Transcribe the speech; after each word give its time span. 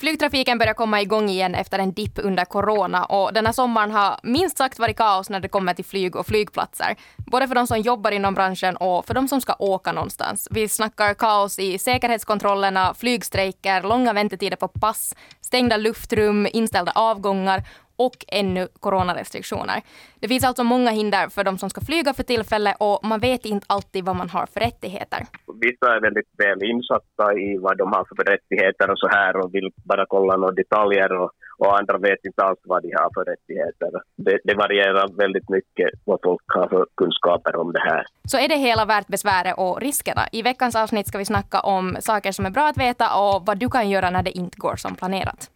Flygtrafiken 0.00 0.58
börjar 0.58 0.74
komma 0.74 1.02
igång 1.02 1.28
igen 1.28 1.54
efter 1.54 1.78
en 1.78 1.92
dipp 1.92 2.18
under 2.18 2.44
corona 2.44 3.04
och 3.04 3.32
den 3.32 3.46
här 3.46 3.52
sommaren 3.52 3.90
har 3.90 4.20
minst 4.22 4.58
sagt 4.58 4.78
varit 4.78 4.96
kaos 4.96 5.30
när 5.30 5.40
det 5.40 5.48
kommer 5.48 5.74
till 5.74 5.84
flyg 5.84 6.16
och 6.16 6.26
flygplatser. 6.26 6.96
Både 7.16 7.48
för 7.48 7.54
de 7.54 7.66
som 7.66 7.80
jobbar 7.80 8.10
inom 8.10 8.34
branschen 8.34 8.76
och 8.76 9.06
för 9.06 9.14
de 9.14 9.28
som 9.28 9.40
ska 9.40 9.54
åka 9.58 9.92
någonstans. 9.92 10.48
Vi 10.50 10.68
snackar 10.68 11.14
kaos 11.14 11.58
i 11.58 11.78
säkerhetskontrollerna, 11.78 12.94
flygstrejker, 12.94 13.82
långa 13.82 14.12
väntetider 14.12 14.56
på 14.56 14.68
pass, 14.68 15.14
stängda 15.40 15.76
luftrum, 15.76 16.46
inställda 16.52 16.92
avgångar 16.94 17.64
och 17.98 18.16
ännu 18.28 18.68
coronarestriktioner. 18.80 19.82
Det 20.20 20.28
finns 20.28 20.44
alltså 20.44 20.64
många 20.64 20.90
hinder 20.90 21.28
för 21.28 21.44
de 21.44 21.58
som 21.58 21.70
ska 21.70 21.80
flyga 21.80 22.14
för 22.14 22.22
tillfället 22.22 22.76
och 22.80 22.98
man 23.02 23.20
vet 23.20 23.44
inte 23.44 23.66
alltid 23.68 24.04
vad 24.04 24.16
man 24.16 24.28
har 24.30 24.46
för 24.46 24.60
rättigheter. 24.60 25.20
Vissa 25.60 25.86
är 25.96 26.00
väldigt 26.00 26.30
väl 26.38 26.62
insatta 26.62 27.24
i 27.34 27.58
vad 27.58 27.78
de 27.78 27.92
har 27.92 28.04
för 28.08 28.24
rättigheter 28.32 28.90
och 28.90 28.98
så 28.98 29.08
här 29.08 29.36
och 29.36 29.54
vill 29.54 29.70
bara 29.84 30.04
kolla 30.08 30.36
några 30.36 30.52
detaljer 30.52 31.12
och, 31.20 31.30
och 31.58 31.78
andra 31.78 31.98
vet 31.98 32.24
inte 32.24 32.42
alls 32.42 32.58
vad 32.64 32.82
de 32.82 32.92
har 33.00 33.10
för 33.14 33.24
rättigheter. 33.32 33.90
Det, 34.16 34.38
det 34.44 34.54
varierar 34.54 35.08
väldigt 35.16 35.48
mycket 35.48 35.88
vad 36.04 36.18
folk 36.22 36.42
har 36.46 36.68
för 36.68 36.86
kunskaper 36.96 37.56
om 37.56 37.72
det 37.72 37.80
här. 37.80 38.04
Så 38.24 38.38
är 38.38 38.48
det 38.48 38.56
hela 38.56 38.84
värt 38.84 39.06
besväret 39.06 39.54
och 39.58 39.80
riskerna? 39.80 40.22
I 40.32 40.42
veckans 40.42 40.76
avsnitt 40.76 41.06
ska 41.06 41.18
vi 41.18 41.24
snacka 41.24 41.60
om 41.60 41.96
saker 42.00 42.32
som 42.32 42.46
är 42.46 42.50
bra 42.50 42.68
att 42.68 42.78
veta 42.78 43.06
och 43.20 43.46
vad 43.46 43.58
du 43.58 43.68
kan 43.68 43.90
göra 43.90 44.10
när 44.10 44.22
det 44.22 44.30
inte 44.30 44.56
går 44.58 44.76
som 44.76 44.94
planerat. 44.94 45.50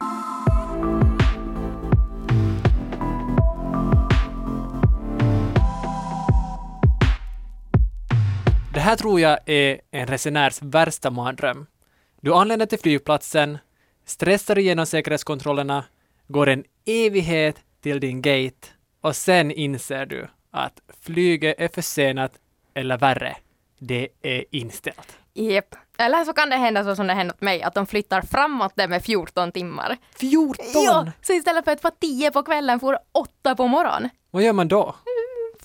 Här 8.82 8.96
tror 8.96 9.20
jag 9.20 9.38
är 9.46 9.80
en 9.90 10.06
resenärs 10.06 10.62
värsta 10.62 11.10
mardröm. 11.10 11.66
Du 12.20 12.34
anländer 12.34 12.66
till 12.66 12.78
flygplatsen, 12.78 13.58
stressar 14.04 14.58
igenom 14.58 14.86
säkerhetskontrollerna, 14.86 15.84
går 16.28 16.48
en 16.48 16.64
evighet 16.86 17.56
till 17.82 18.00
din 18.00 18.22
gate 18.22 18.68
och 19.00 19.16
sen 19.16 19.50
inser 19.50 20.06
du 20.06 20.28
att 20.50 20.80
flyget 21.00 21.60
är 21.60 21.68
försenat 21.68 22.32
eller 22.74 22.98
värre, 22.98 23.36
det 23.78 24.08
är 24.22 24.44
inställt. 24.50 25.18
Jep. 25.34 25.74
Eller 25.98 26.24
så 26.24 26.32
kan 26.32 26.50
det 26.50 26.56
hända 26.56 26.84
så 26.84 26.96
som 26.96 27.06
det 27.06 27.14
hänt 27.14 27.40
mig, 27.40 27.62
att 27.62 27.74
de 27.74 27.86
flyttar 27.86 28.22
framåt 28.22 28.72
det 28.76 28.88
med 28.88 29.04
14 29.04 29.52
timmar. 29.52 29.96
14! 30.16 30.56
Ja, 30.74 31.06
så 31.22 31.32
istället 31.32 31.64
för 31.64 31.72
att 31.72 31.82
vara 31.82 31.94
10 32.00 32.30
på 32.30 32.42
kvällen 32.42 32.80
får 32.80 32.98
8 33.12 33.54
på 33.54 33.66
morgonen. 33.66 34.10
Vad 34.30 34.42
gör 34.42 34.52
man 34.52 34.68
då? 34.68 34.94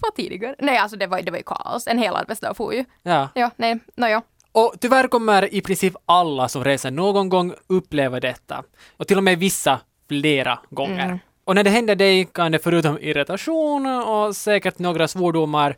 Var 0.02 0.12
tidigare. 0.12 0.56
Nej, 0.60 0.78
alltså 0.78 0.98
det 0.98 1.08
var, 1.08 1.22
det 1.22 1.32
var 1.32 1.38
ju 1.38 1.44
kaos. 1.44 1.88
En 1.88 1.98
hel 1.98 2.16
arbetsdag 2.16 2.54
får 2.54 2.74
ju. 2.74 2.86
Ja. 3.04 3.30
Ja, 3.36 3.52
nej, 3.56 3.80
nåja. 3.96 4.22
Och 4.52 4.76
tyvärr 4.80 5.08
kommer 5.08 5.54
i 5.54 5.62
princip 5.62 5.94
alla 6.06 6.48
som 6.48 6.64
reser 6.64 6.92
någon 6.92 7.30
gång 7.30 7.54
uppleva 7.68 8.20
detta. 8.20 8.64
Och 8.98 9.08
till 9.08 9.18
och 9.18 9.24
med 9.24 9.40
vissa 9.40 9.80
flera 10.08 10.60
gånger. 10.70 11.06
Mm. 11.06 11.20
Och 11.44 11.56
när 11.56 11.64
det 11.64 11.70
händer 11.70 11.96
dig 11.96 12.26
kan 12.26 12.52
det 12.52 12.60
förutom 12.60 12.98
irritation 13.00 13.86
och 13.86 14.36
säkert 14.36 14.80
några 14.80 15.08
svordomar 15.08 15.76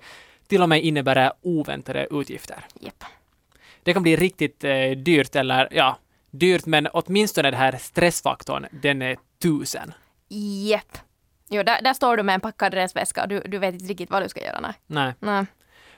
till 0.47 0.61
och 0.61 0.69
med 0.69 0.83
innebära 0.83 1.33
oväntade 1.41 2.07
utgifter. 2.11 2.65
Jep. 2.79 3.03
Det 3.83 3.93
kan 3.93 4.03
bli 4.03 4.15
riktigt 4.15 4.63
eh, 4.63 4.91
dyrt 4.91 5.35
eller 5.35 5.67
ja, 5.71 5.97
dyrt 6.31 6.65
men 6.65 6.87
åtminstone 6.87 7.51
den 7.51 7.59
här 7.59 7.77
stressfaktorn, 7.79 8.65
den 8.71 9.01
är 9.01 9.17
tusen. 9.41 9.93
Jep. 10.29 10.97
Jo, 11.49 11.63
där, 11.63 11.81
där 11.81 11.93
står 11.93 12.17
du 12.17 12.23
med 12.23 12.35
en 12.35 12.41
packad 12.41 12.73
resväska 12.73 13.21
och 13.21 13.27
du, 13.27 13.39
du 13.39 13.57
vet 13.57 13.73
inte 13.73 13.85
riktigt 13.85 14.11
vad 14.11 14.23
du 14.23 14.29
ska 14.29 14.45
göra. 14.45 14.59
Nej. 14.59 14.73
Nej. 14.87 15.13
nej. 15.19 15.45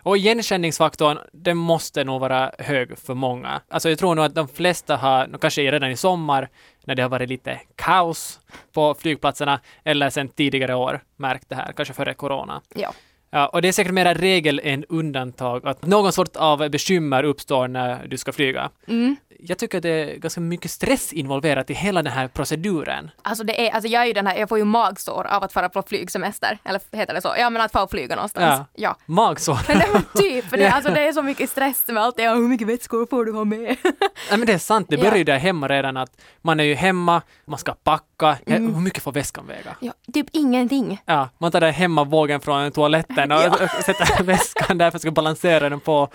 Och 0.04 0.18
igenkänningsfaktorn, 0.18 1.18
den 1.34 1.58
måste 1.58 2.04
nog 2.04 2.22
vara 2.22 2.52
hög 2.60 2.98
för 3.00 3.14
många. 3.14 3.62
Alltså 3.70 3.90
jag 3.90 4.00
tror 4.00 4.16
nog 4.16 4.26
att 4.26 4.36
de 4.36 4.48
flesta 4.48 4.98
har, 4.98 5.38
kanske 5.42 5.72
redan 5.72 5.92
i 5.92 5.98
sommar, 5.98 6.50
när 6.86 6.96
det 6.96 7.02
har 7.02 7.10
varit 7.10 7.30
lite 7.30 7.60
kaos 7.76 8.40
på 8.72 8.94
flygplatserna, 8.94 9.60
eller 9.84 10.10
sen 10.10 10.30
tidigare 10.30 10.76
år 10.76 11.02
märkt 11.16 11.50
det 11.50 11.56
här, 11.56 11.72
kanske 11.72 11.94
före 11.94 12.14
corona. 12.14 12.62
Ja. 12.76 12.94
Ja, 13.34 13.48
och 13.48 13.62
det 13.62 13.68
är 13.68 13.72
säkert 13.72 13.94
mera 13.94 14.14
regel 14.14 14.62
än 14.64 14.86
undantag 14.90 15.68
att 15.68 15.86
någon 15.86 16.12
sort 16.14 16.36
av 16.36 16.70
bekymmer 16.70 17.24
uppstår 17.24 17.68
när 17.68 18.08
du 18.08 18.18
ska 18.18 18.32
flyga. 18.32 18.70
Mm. 18.88 19.16
Jag 19.44 19.58
tycker 19.58 19.78
att 19.78 19.84
det 19.84 19.90
är 19.90 20.16
ganska 20.16 20.42
mycket 20.42 20.72
stress 20.72 21.14
involverat 21.14 21.70
i 21.70 21.74
hela 21.74 22.04
den 22.04 22.14
här 22.14 22.28
proceduren. 22.28 23.12
Alltså 23.22 23.44
det 23.44 23.68
är, 23.68 23.72
alltså 23.72 23.88
jag 23.90 24.02
är 24.02 24.06
ju 24.06 24.14
den 24.14 24.28
här, 24.28 24.38
jag 24.38 24.50
får 24.50 24.58
ju 24.58 24.64
magsår 24.66 25.28
av 25.28 25.44
att 25.44 25.54
fara 25.54 25.70
på 25.70 25.82
flygsemester. 25.82 26.58
Eller 26.64 26.82
heter 26.98 27.14
det 27.14 27.22
så? 27.22 27.34
Ja 27.38 27.50
men 27.50 27.62
att 27.62 27.72
få 27.72 27.88
flyga 27.88 28.16
någonstans. 28.16 28.46
Ja. 28.60 28.66
ja. 28.76 28.96
Magsår. 29.06 29.60
Men 29.68 30.04
typ, 30.16 30.46
för 30.46 30.58
det, 30.58 30.64
Ja. 30.72 30.72
alltså 30.72 30.92
det 30.94 31.08
är 31.08 31.14
så 31.14 31.22
mycket 31.22 31.50
stress 31.50 31.84
med 31.88 32.04
allt. 32.04 32.16
Ja, 32.20 32.34
hur 32.34 32.48
mycket 32.48 32.68
vätskor 32.68 33.06
får 33.10 33.26
du 33.26 33.32
ha 33.32 33.44
med? 33.44 33.60
Nej 34.30 34.38
men 34.38 34.46
det 34.46 34.54
är 34.54 34.58
sant, 34.58 34.88
det 34.90 34.96
Ja. 34.96 35.02
börjar 35.04 35.18
ju 35.18 35.24
där 35.24 35.38
hemma 35.38 35.68
redan 35.68 35.98
att 35.98 36.22
man 36.42 36.60
är 36.60 36.64
ju 36.64 36.74
hemma, 36.76 37.22
man 37.46 37.60
ska 37.60 37.74
packa, 37.74 38.38
Mm. 38.46 38.74
hur 38.76 38.82
mycket 38.82 39.04
får 39.04 39.12
väskan 39.12 39.48
väga? 39.48 39.76
ja, 39.80 39.94
typ 40.14 40.28
ingenting. 40.32 41.02
Ja, 41.06 41.30
man 41.38 41.52
tar 41.52 41.60
där 41.62 41.72
hemma 41.72 42.04
vågen 42.04 42.42
från 42.42 42.72
toaletten 42.72 43.21
och, 43.32 43.38
Ja. 43.44 43.50
och 43.78 43.84
sätter 43.86 44.24
väskan 44.24 44.78
där 44.78 44.92
för 44.92 44.96
att 44.98 45.02
ska 45.02 45.12
balansera 45.12 45.70
den 45.70 45.80
på. 45.80 46.10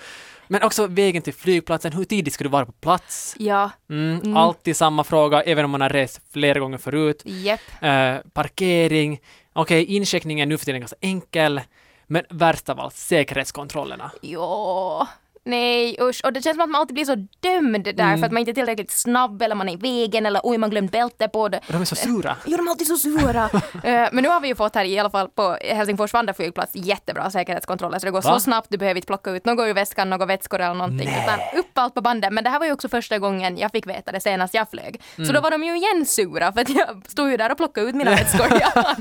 Men 0.49 0.63
också 0.63 0.87
vägen 0.87 1.23
till 1.23 1.35
flygplatsen, 1.35 1.93
hur 1.93 2.05
tidigt 2.05 2.35
ska 2.35 2.45
du 2.45 2.51
vara 2.51 2.67
på 2.67 2.73
plats? 2.73 3.35
Ja, 3.39 3.71
Mm, 3.91 4.21
Mm. 4.25 4.37
Alltid 4.37 4.77
samma 4.77 5.05
fråga, 5.05 5.43
även 5.43 5.65
om 5.65 5.71
man 5.71 5.81
har 5.81 5.89
rest 5.89 6.21
flera 6.33 6.59
gånger 6.61 6.79
förut. 6.79 7.23
jepp. 7.25 7.61
Eh, 7.81 8.17
parkering, 8.33 9.21
okej, 9.53 9.85
incheckningen 9.85 10.43
är 10.43 10.51
nu 10.51 10.59
för 10.59 10.65
tiden 10.65 10.81
ganska 10.81 10.97
enkel, 11.01 11.61
men 12.07 12.25
värst 12.31 12.69
av 12.69 12.81
allt, 12.81 12.95
säkerhetskontrollerna. 12.97 14.11
Jo. 14.23 15.07
Nej 15.47 15.97
usch, 16.01 16.21
och 16.25 16.33
det 16.33 16.43
känns 16.43 16.55
som 16.57 16.61
att 16.63 16.69
man 16.71 16.81
alltid 16.81 16.95
blir 16.95 17.05
så 17.05 17.15
dömd 17.41 17.85
där 17.85 18.05
Mm. 18.05 18.19
för 18.19 18.27
att 18.27 18.33
man 18.33 18.41
inte 18.41 18.51
är 18.51 18.55
tillräckligt 18.55 18.91
snabb 18.91 19.43
eller 19.43 19.55
man 19.55 19.69
är 19.69 19.73
i 19.73 19.77
vägen 19.77 20.27
eller 20.27 20.41
oj 20.45 20.59
man 20.59 20.71
glömt 20.71 20.93
bälte 20.93 21.29
på 21.29 21.49
det. 21.49 21.59
Och 21.59 21.73
de 21.73 21.81
är 21.81 21.85
så 21.85 21.97
sura. 21.97 22.37
Jo, 22.47 22.57
de 22.57 22.67
är 22.67 22.71
alltid 22.71 22.87
så 22.87 22.97
sura. 22.97 23.51
Eh, 23.85 24.09
Men 24.13 24.23
nu 24.23 24.29
har 24.29 24.41
vi 24.41 24.49
ju 24.49 24.55
fått 24.55 24.75
här 24.75 24.85
i 24.85 24.99
alla 24.99 25.11
fall 25.11 25.29
på 25.29 25.57
Helsingfors 25.61 26.13
Vanda 26.13 26.35
flygplats 26.35 26.73
jättebra 26.75 27.31
säkerhetskontroller 27.31 27.99
så 27.99 28.07
det 28.07 28.11
går 28.13 28.23
Va? 28.23 28.35
så 28.35 28.41
snabbt, 28.41 28.67
du 28.71 28.77
behöver 28.79 28.99
inte 28.99 29.07
plocka 29.07 29.31
ut 29.31 29.45
något 29.45 29.67
ur 29.69 29.75
väskan, 29.75 30.11
några 30.11 30.27
vätskor 30.27 30.61
eller 30.61 30.75
någonting 30.75 31.09
Nej. 31.09 31.25
utan 31.25 31.61
upp 31.61 31.71
allt 31.79 31.95
på 31.95 32.01
bandet. 32.01 32.33
Men 32.33 32.45
det 32.45 32.51
här 32.51 32.59
var 32.59 32.67
ju 32.67 32.73
också 32.73 32.89
första 32.89 33.19
gången 33.19 33.59
jag 33.59 33.71
fick 33.71 33.87
veta 33.87 34.13
det 34.13 34.21
senast 34.21 34.55
jag 34.55 34.71
flög. 34.71 35.01
Mm. 35.17 35.27
Så 35.27 35.33
då 35.33 35.41
var 35.41 35.51
de 35.51 35.65
ju 35.65 35.77
igen 35.77 36.07
sura 36.07 36.53
för 36.53 36.61
att 36.61 36.69
jag 36.69 37.03
stod 37.09 37.31
ju 37.31 37.37
där 37.37 37.51
och 37.51 37.57
plockade 37.57 37.87
ut 37.89 37.95
mina 37.95 38.11
vätskor. 38.11 38.47
Ja. 38.61 38.95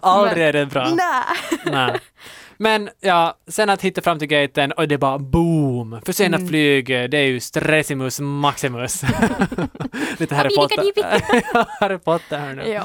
Aldrig 0.00 0.46
är 0.46 0.52
det 0.52 0.66
bra. 0.66 0.88
Nej. 1.64 2.00
Men 2.58 2.90
ja, 3.00 3.38
sen 3.48 3.70
att 3.70 3.82
hitta 3.82 4.02
fram 4.02 4.18
till 4.18 4.28
gaten 4.28 4.72
och 4.72 4.88
det 4.88 4.98
bara 4.98 5.18
boom! 5.18 6.00
Försenat 6.06 6.38
Mm. 6.40 6.48
flyg, 6.48 6.86
det 6.86 7.18
är 7.18 7.26
ju 7.26 7.40
stressimus 7.40 8.20
maximus. 8.20 9.02
Lite 10.18 10.34
Harry 10.34 10.56
Potter. 10.56 11.80
Harry 11.80 11.98
Potter 11.98 12.38
här 12.38 12.54
nu. 12.54 12.68
Ja. 12.68 12.82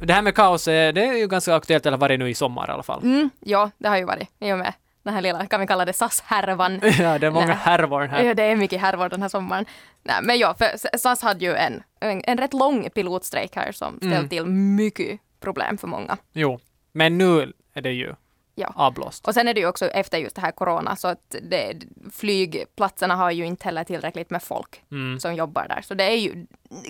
Det 0.00 0.12
här 0.12 0.22
med 0.22 0.34
kaos, 0.34 0.68
eh, 0.68 0.92
det 0.92 1.04
är 1.06 1.12
ju 1.16 1.26
ganska 1.28 1.54
aktuellt, 1.54 1.86
eller 1.86 1.96
varit 1.96 2.18
nu 2.18 2.30
i 2.30 2.34
sommar 2.34 2.68
i 2.68 2.72
alla 2.72 2.82
fall. 2.82 3.02
Mm, 3.02 3.30
ja, 3.40 3.70
det 3.78 3.88
har 3.88 3.96
ju 3.96 4.04
varit 4.04 4.28
i 4.40 4.52
och 4.52 4.58
med 4.58 4.72
den 5.02 5.14
här 5.14 5.22
lilla, 5.22 5.46
kan 5.46 5.60
vi 5.60 5.66
kalla 5.66 5.84
det 5.84 5.92
SAS-härvan. 5.92 6.80
Ja, 6.98 7.18
det 7.18 7.26
är 7.26 7.30
många 7.30 7.46
Nej. 7.46 7.56
härvor 7.56 8.00
här. 8.06 8.22
Ja, 8.22 8.34
det 8.34 8.42
är 8.42 8.56
mycket 8.56 8.80
härvor 8.80 9.08
den 9.08 9.22
här 9.22 9.28
sommaren. 9.28 9.64
Nej, 10.02 10.16
men 10.22 10.38
ja, 10.38 10.54
för 10.58 10.98
SAS 10.98 11.22
hade 11.22 11.44
ju 11.44 11.54
en, 11.54 11.82
en, 12.00 12.22
en 12.24 12.38
rätt 12.38 12.54
lång 12.54 12.90
pilotstrejk 12.90 13.56
här 13.56 13.72
som 13.72 13.96
ställt 13.96 14.12
Mm. 14.14 14.28
till 14.28 14.46
mycket 14.46 15.20
problem 15.40 15.78
för 15.78 15.86
många. 15.88 16.16
Jo, 16.32 16.58
men 16.92 17.18
nu 17.18 17.52
är 17.76 17.82
det 17.82 17.92
ju 17.92 18.14
Ja. 18.58 18.72
avblåst. 18.76 19.26
Och 19.26 19.34
sen 19.34 19.48
är 19.48 19.54
det 19.54 19.60
ju 19.60 19.66
också 19.66 19.86
efter 19.86 20.18
just 20.18 20.36
det 20.36 20.42
här 20.42 20.50
corona 20.50 20.96
så 20.96 21.08
att 21.08 21.36
det, 21.42 21.82
flygplatserna 22.12 23.16
har 23.16 23.30
ju 23.30 23.46
inte 23.46 23.64
heller 23.64 23.84
tillräckligt 23.84 24.30
med 24.30 24.42
folk 24.42 24.82
Mm, 24.90 25.20
som 25.20 25.34
jobbar 25.34 25.68
där. 25.68 25.82
Så 25.82 25.94
det 25.94 26.04
är 26.04 26.16
ju 26.16 26.46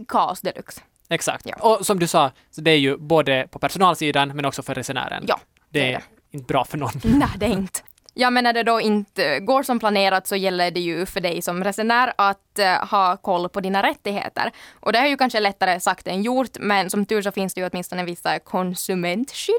kaos 0.08 0.40
deluxe. 0.40 0.80
exakt. 1.08 1.46
Ja. 1.48 1.56
Och 1.56 1.86
som 1.86 1.98
du 1.98 2.06
sa, 2.06 2.30
så 2.50 2.60
det 2.60 2.70
är 2.70 2.78
ju 2.78 2.96
både 2.96 3.48
på 3.50 3.58
personalsidan 3.58 4.28
men 4.36 4.44
också 4.44 4.62
för 4.62 4.74
resenären. 4.74 5.24
Ja, 5.28 5.40
det 5.68 5.78
det 5.80 5.92
är 5.92 5.96
är 5.96 6.02
inte 6.30 6.46
bra 6.46 6.64
för 6.64 6.78
någon. 6.78 6.90
Nej, 7.04 7.28
det 7.38 7.46
är 7.46 7.50
inte. 7.50 7.80
Ja, 8.18 8.30
men 8.30 8.44
när 8.44 8.52
det 8.52 8.62
då 8.62 8.80
inte 8.80 9.40
går 9.40 9.62
som 9.62 9.78
planerat 9.78 10.26
så 10.26 10.36
gäller 10.36 10.70
det 10.70 10.80
ju 10.80 11.06
för 11.06 11.20
dig 11.20 11.42
som 11.42 11.64
resenär 11.64 12.12
att 12.18 12.58
eh, 12.58 12.88
ha 12.88 13.16
koll 13.16 13.48
på 13.48 13.60
dina 13.60 13.82
rättigheter. 13.82 14.50
Och 14.80 14.92
det 14.92 14.98
är 14.98 15.06
ju 15.06 15.16
kanske 15.16 15.40
lättare 15.40 15.80
sagt 15.80 16.06
än 16.08 16.22
gjort, 16.22 16.58
men 16.60 16.90
som 16.90 17.06
tur 17.06 17.22
så 17.22 17.32
finns 17.32 17.54
det 17.54 17.60
ju 17.60 17.68
åtminstone 17.72 18.04
vissa 18.04 18.38
konsumentskydd 18.38 19.54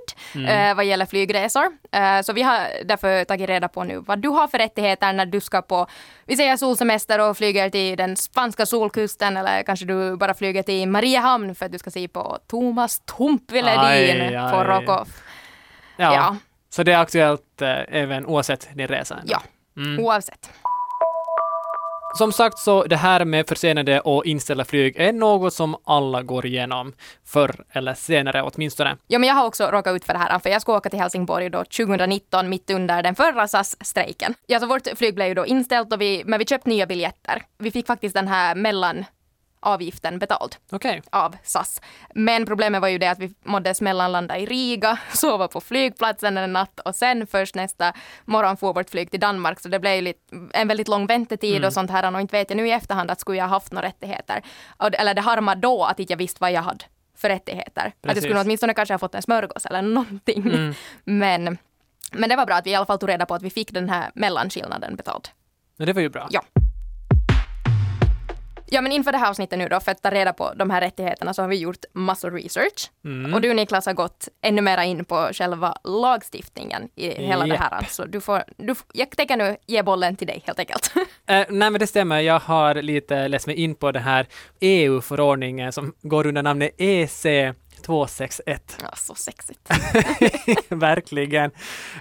eh, 0.50 0.76
vad 0.76 0.86
gäller 0.86 1.06
flygresor. 1.06 1.66
Eh, 1.92 2.22
så 2.22 2.34
vi 2.34 2.42
har 2.44 2.60
därför 2.86 3.24
tagit 3.26 3.50
reda 3.50 3.68
på 3.68 3.84
nu 3.84 3.98
vad 3.98 4.20
du 4.20 4.30
har 4.30 4.48
för 4.48 4.58
rättigheter 4.58 5.14
när 5.14 5.26
du 5.26 5.40
ska 5.40 5.62
på, 5.62 5.88
vi 6.26 6.36
säger 6.36 6.58
solsemester 6.58 7.20
och 7.20 7.38
flyger 7.38 7.70
till 7.70 7.98
den 7.98 8.16
spanska 8.16 8.66
solkusten 8.66 9.38
eller 9.38 9.64
kanske 9.64 9.86
du 9.86 10.18
bara 10.18 10.34
flyger 10.34 10.64
till 10.64 10.88
Mariehamn 10.88 11.56
för 11.56 11.66
att 11.66 11.72
du 11.72 11.78
ska 11.78 11.92
se 11.92 12.08
på 12.08 12.40
Thomas 12.48 13.00
Tumpviledin 13.00 14.50
på 14.52 14.64
Rockoff. 14.64 15.08
Ja. 15.98 16.14
Ja. 16.14 16.36
Så 16.78 16.84
det 16.84 16.92
är 16.94 16.98
aktuellt 16.98 17.62
eh, 17.62 17.70
även 17.88 18.26
oavsett 18.26 18.70
din 18.76 18.88
resa. 18.88 19.16
ändå. 19.16 19.34
Ja, 19.34 19.42
Mm. 19.82 20.06
oavsett. 20.06 20.50
Som 22.18 22.32
sagt 22.32 22.58
så 22.60 22.84
det 22.84 22.96
här 22.96 23.26
med 23.26 23.48
försenade 23.48 24.00
och 24.00 24.26
inställda 24.26 24.66
flyg 24.66 24.96
är 24.98 25.14
något 25.14 25.54
som 25.54 25.76
alla 25.86 26.22
går 26.22 26.46
igenom 26.46 26.94
förr 27.26 27.56
eller 27.72 27.94
senare 27.94 28.42
åtminstone. 28.44 28.98
Ja, 29.08 29.20
men 29.20 29.28
jag 29.30 29.36
har 29.36 29.46
också 29.46 29.66
råkat 29.72 29.96
ut 29.96 30.06
för 30.06 30.14
det 30.14 30.20
här, 30.20 30.40
för 30.40 30.50
jag 30.50 30.62
skulle 30.62 30.78
åka 30.78 30.90
till 30.90 31.00
Helsingborg 31.00 31.50
då 31.50 31.64
2019, 31.64 32.50
mitt 32.50 32.70
under 32.70 33.04
den 33.04 33.16
förra 33.16 33.48
SAS-strejken. 33.48 34.34
Ja, 34.48 34.60
så 34.60 34.66
vårt 34.66 34.88
flyg 34.96 35.16
blev 35.16 35.28
ju 35.28 35.34
då 35.34 35.46
inställt, 35.46 35.94
och 35.94 36.02
vi, 36.02 36.24
men 36.26 36.40
vi 36.40 36.46
köpte 36.46 36.70
nya 36.70 36.86
biljetter. 36.86 37.42
Vi 37.58 37.72
fick 37.72 37.88
faktiskt 37.88 38.16
den 38.16 38.28
här 38.28 38.56
mellan 38.56 39.06
avgiften 39.60 40.20
betald 40.20 40.56
Okej. 40.72 41.02
av 41.10 41.36
SAS. 41.44 41.82
Men 42.16 42.46
problemet 42.46 42.82
var 42.82 42.88
ju 42.88 42.98
det 42.98 43.08
att 43.08 43.20
vi 43.20 43.34
måddes 43.44 43.82
mellanlanda 43.82 44.38
i 44.38 44.46
Riga, 44.46 45.00
sova 45.14 45.48
på 45.48 45.62
flygplatsen 45.62 46.38
en 46.38 46.54
natt 46.54 46.80
och 46.80 46.96
sen 46.96 47.28
först 47.28 47.56
nästa 47.56 47.94
morgon 48.26 48.58
få 48.58 48.74
vårt 48.74 48.90
flyg 48.90 49.12
till 49.12 49.20
Danmark. 49.20 49.60
Så 49.60 49.70
det 49.70 49.80
blev 49.80 50.04
lite, 50.04 50.20
en 50.54 50.68
väldigt 50.68 50.88
lång 50.88 51.06
väntetid 51.08 51.56
Mm. 51.58 51.68
och 51.68 51.74
sånt 51.74 51.92
här. 51.92 52.14
Och 52.16 52.22
inte 52.22 52.38
vet 52.38 52.50
jag 52.50 52.58
nu 52.58 52.68
i 52.68 52.72
efterhand 52.72 53.12
att 53.12 53.20
skulle 53.20 53.38
jag 53.38 53.48
haft 53.48 53.72
några 53.72 53.88
rättigheter. 53.88 54.42
Eller 54.94 55.14
det 55.14 55.22
harmade 55.22 55.62
då 55.62 55.84
att 55.84 56.00
inte 56.00 56.14
jag 56.14 56.18
visste 56.18 56.38
vad 56.42 56.52
jag 56.52 56.62
hade 56.62 56.86
för 57.18 57.30
rättigheter. 57.30 57.82
Att 57.82 57.94
jag 58.02 58.10
Precis. 58.10 58.24
skulle 58.24 58.42
åtminstone 58.42 58.74
kanske 58.74 58.94
ha 58.94 59.00
fått 59.00 59.16
en 59.16 59.22
smörgås 59.22 59.66
eller 59.66 59.82
någonting. 59.82 60.42
Mm. 60.48 60.74
Men, 61.04 61.58
men 62.12 62.30
det 62.30 62.36
var 62.36 62.46
bra 62.46 62.56
att 62.56 62.66
vi 62.66 62.72
i 62.72 62.76
alla 62.76 62.86
fall 62.86 63.00
tog 63.00 63.10
reda 63.10 63.26
på 63.26 63.36
att 63.36 63.42
vi 63.42 63.50
fick 63.50 63.72
den 63.72 63.90
här 63.90 64.12
mellanskillnaden 64.16 64.96
betald. 64.96 65.28
Ja, 65.78 65.86
det 65.86 65.94
var 65.94 66.02
ju 66.02 66.10
bra. 66.10 66.28
Ja. 66.32 66.42
Ja, 68.70 68.82
men 68.82 68.92
inför 68.92 69.12
det 69.12 69.18
här 69.18 69.30
avsnittet 69.30 69.60
nu 69.60 69.68
då, 69.68 69.80
för 69.80 69.92
att 69.92 70.02
ta 70.02 70.12
reda 70.12 70.34
på 70.34 70.54
de 70.56 70.70
här 70.70 70.82
rättigheterna, 70.82 71.34
så 71.34 71.42
har 71.42 71.50
vi 71.50 71.56
gjort 71.56 71.86
massor 71.94 72.32
research. 72.32 72.92
Mm. 73.06 73.34
Och 73.34 73.42
du 73.42 73.54
Niklas 73.54 73.86
har 73.86 73.94
gått 73.94 74.28
ännu 74.42 74.62
mera 74.62 74.86
in 74.86 75.06
på 75.06 75.30
själva 75.34 75.76
lagstiftningen 75.84 76.90
i 76.96 77.10
hela 77.10 77.46
det 77.46 77.58
här. 77.58 77.74
Alltså, 77.74 78.06
du 78.06 78.22
får, 78.22 78.44
du, 78.58 78.76
jag 78.94 79.10
tänker 79.10 79.38
nu 79.38 79.58
ge 79.68 79.84
bollen 79.84 80.16
till 80.16 80.28
dig 80.28 80.44
helt 80.46 80.60
enkelt. 80.60 80.94
Eh, 81.30 81.46
nej, 81.50 81.70
men 81.70 81.80
det 81.80 81.88
stämmer. 81.88 82.20
Jag 82.20 82.40
har 82.40 82.76
lite 82.76 83.28
läst 83.28 83.48
mig 83.48 83.56
in 83.56 83.76
på 83.76 83.92
den 83.92 84.04
här 84.04 84.28
EU-förordningen 84.60 85.72
som 85.72 85.94
går 86.02 86.28
under 86.28 86.44
namnet 86.44 86.72
EC 86.78 87.26
261. 87.86 88.78
ja, 88.82 88.96
så 88.96 89.16
sexigt. 89.16 89.70
Verkligen. 90.70 91.52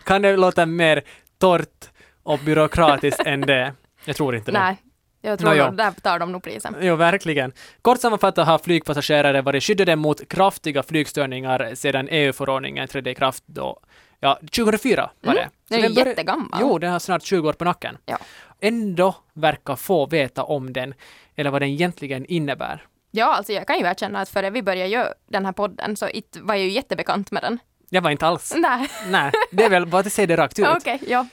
Kan 0.04 0.22
det 0.22 0.36
låta 0.36 0.66
mer 0.66 1.02
torrt 1.38 1.90
och 2.22 2.38
byråkratiskt 2.38 3.20
än 3.26 3.40
det? 3.40 3.72
Jag 4.04 4.16
tror 4.16 4.36
inte 4.36 4.52
det. 4.52 4.58
Nej, 4.58 4.76
jag 5.26 5.38
tror 5.38 5.50
Nå, 5.50 5.56
ja. 5.56 5.66
nog, 5.66 5.76
där 5.76 5.90
tar 5.90 6.18
de 6.18 6.32
nog 6.32 6.42
prisen. 6.42 6.76
Jo, 6.80 6.96
verkligen. 6.96 7.52
Kort 7.82 8.00
sammanfattat 8.00 8.46
har 8.46 8.58
flygpassagerare 8.58 9.42
varit 9.42 9.62
skyddade 9.64 9.96
mot 9.96 10.28
kraftiga 10.28 10.82
flygstörningar 10.82 11.74
sedan 11.74 12.08
EU-förordningen 12.10 12.88
trädde 12.88 13.10
i 13.10 13.14
kraft 13.14 13.42
då, 13.46 13.80
ja, 14.20 14.38
2004 14.50 15.10
var 15.20 15.34
det. 15.34 15.40
Mm, 15.40 15.50
den 15.68 15.78
är 15.84 15.88
började- 15.94 16.10
jättegammal. 16.10 16.58
Jo, 16.62 16.78
den 16.78 16.92
har 16.92 16.98
snart 16.98 17.22
20 17.22 17.48
år 17.48 17.52
på 17.52 17.64
nacken. 17.64 17.98
Ja. 18.06 18.18
Ändå 18.60 19.14
verkar 19.34 19.76
få 19.76 20.06
veta 20.06 20.42
om 20.44 20.72
den, 20.72 20.94
eller 21.36 21.50
vad 21.50 21.62
den 21.62 21.68
egentligen 21.68 22.24
innebär. 22.26 22.84
Ja, 23.10 23.34
alltså 23.34 23.52
jag 23.52 23.66
kan 23.66 23.78
ju 23.78 23.84
erkänna 23.86 24.20
att 24.20 24.28
före 24.28 24.50
vi 24.50 24.62
började 24.62 24.88
göra 24.90 25.08
den 25.30 25.44
här 25.44 25.52
podden 25.52 25.96
så 25.96 26.08
it 26.08 26.38
var 26.42 26.54
jag 26.54 26.64
ju 26.64 26.70
jättebekant 26.70 27.30
med 27.30 27.42
den. 27.42 27.58
Jag 27.90 28.02
var 28.02 28.10
inte 28.10 28.26
alls. 28.26 28.52
Nej, 28.56 28.88
Nej, 29.08 29.32
det 29.50 29.64
är 29.64 29.70
väl 29.70 29.86
bara 29.86 30.00
att 30.00 30.12
säga 30.12 30.26
det 30.26 30.36
rakt 30.36 30.58
ut. 30.58 30.66
okej, 30.76 30.98
ja. 31.08 31.26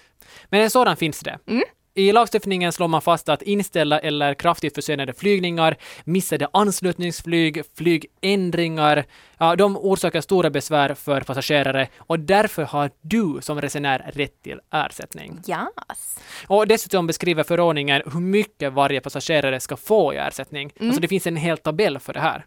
Men 0.50 0.62
en 0.62 0.70
sådan 0.70 0.98
finns 0.98 1.20
det. 1.20 1.40
Mm. 1.48 1.64
I 1.96 2.12
lagstiftningen 2.12 2.72
slår 2.72 2.88
man 2.88 3.02
fast 3.02 3.30
att 3.30 3.42
inställda 3.42 4.00
eller 4.00 4.34
kraftigt 4.34 4.76
försenade 4.76 5.14
flygningar, 5.14 5.76
missade 6.04 6.48
anslutningsflyg, 6.54 7.62
flygändringar, 7.78 9.06
ja, 9.38 9.56
de 9.56 9.78
orsakar 9.78 10.22
stora 10.22 10.50
besvär 10.50 10.94
för 10.94 11.22
passagerare 11.22 11.88
och 11.98 12.20
därför 12.20 12.64
har 12.64 12.92
du 13.02 13.38
som 13.42 13.62
resenär 13.62 14.12
rätt 14.14 14.42
till 14.44 14.60
ersättning. 14.72 15.40
Yes. 15.48 16.20
Och 16.48 16.68
dessutom 16.68 17.08
beskriver 17.08 17.44
förordningen 17.44 18.02
hur 18.14 18.20
mycket 18.22 18.74
varje 18.74 19.02
passagerare 19.02 19.60
ska 19.60 19.78
få 19.78 20.14
i 20.14 20.18
ersättning. 20.18 20.72
Mm. 20.76 20.90
Alltså 20.90 21.02
det 21.02 21.08
finns 21.08 21.28
en 21.28 21.36
hel 21.36 21.58
tabell 21.58 22.00
för 22.00 22.14
det 22.14 22.20
här. 22.20 22.46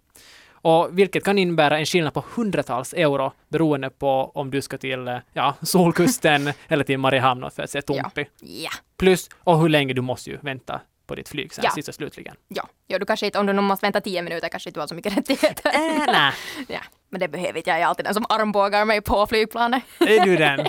Och 0.50 0.98
vilket 0.98 1.24
kan 1.24 1.38
innebära 1.38 1.78
en 1.78 1.86
skillnad 1.86 2.14
på 2.14 2.24
hundratals 2.34 2.92
euro 2.92 3.32
beroende 3.48 3.90
på 3.90 4.30
om 4.34 4.50
du 4.50 4.62
ska 4.62 4.78
till 4.78 5.08
eh, 5.08 5.18
ja, 5.32 5.54
Solkusten 5.62 6.52
eller 6.68 6.84
till 6.84 6.98
Mariehamn 6.98 7.50
för 7.50 7.62
att 7.62 7.70
se 7.70 7.82
Tompi. 7.82 8.26
Ja. 8.40 8.70
Plus, 8.96 9.28
och 9.44 9.58
hur 9.60 9.68
länge 9.68 9.94
du 9.94 10.00
måste 10.02 10.30
ju 10.30 10.38
vänta 10.42 10.80
på 11.06 11.14
ditt 11.14 11.28
flyg 11.28 11.54
sen 11.54 11.64
Ja. 11.64 11.70
sist 11.70 11.88
och 11.88 11.94
slutligen. 11.94 12.36
Ja, 12.48 12.68
ja, 12.86 12.98
du 12.98 13.06
kanske 13.06 13.26
inte, 13.26 13.38
om 13.38 13.46
du 13.46 13.52
måste 13.52 13.86
vänta 13.86 14.00
tio 14.00 14.22
minuter 14.22 14.48
kanske 14.48 14.68
inte 14.70 14.76
du 14.76 14.82
har 14.82 14.86
så 14.88 14.94
mycket 14.94 15.16
rättigheter. 15.16 15.70
Äh, 15.74 16.04
nej, 16.06 16.32
ja, 16.68 16.80
men 17.10 17.20
det 17.20 17.28
behöver 17.28 17.56
inte 17.56 17.70
jag. 17.70 17.76
Jag 17.78 17.82
är 17.82 17.86
alltid 17.88 18.04
den 18.04 18.14
som 18.14 18.26
armbågar 18.28 18.84
mig 18.84 19.00
på 19.00 19.26
flygplanet. 19.26 19.82
är 20.00 20.24
du 20.24 20.36
den? 20.36 20.66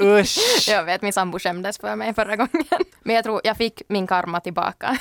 Usch! 0.00 0.68
Jag 0.68 0.84
vet, 0.84 1.02
min 1.02 1.12
sambo 1.12 1.38
skämdes 1.38 1.78
för 1.78 1.96
mig 1.96 2.14
förra 2.14 2.36
gången. 2.36 2.64
Men 3.02 3.14
jag 3.16 3.24
tror 3.24 3.40
jag 3.44 3.56
fick 3.56 3.82
min 3.88 4.06
karma 4.06 4.40
tillbaka. 4.40 4.98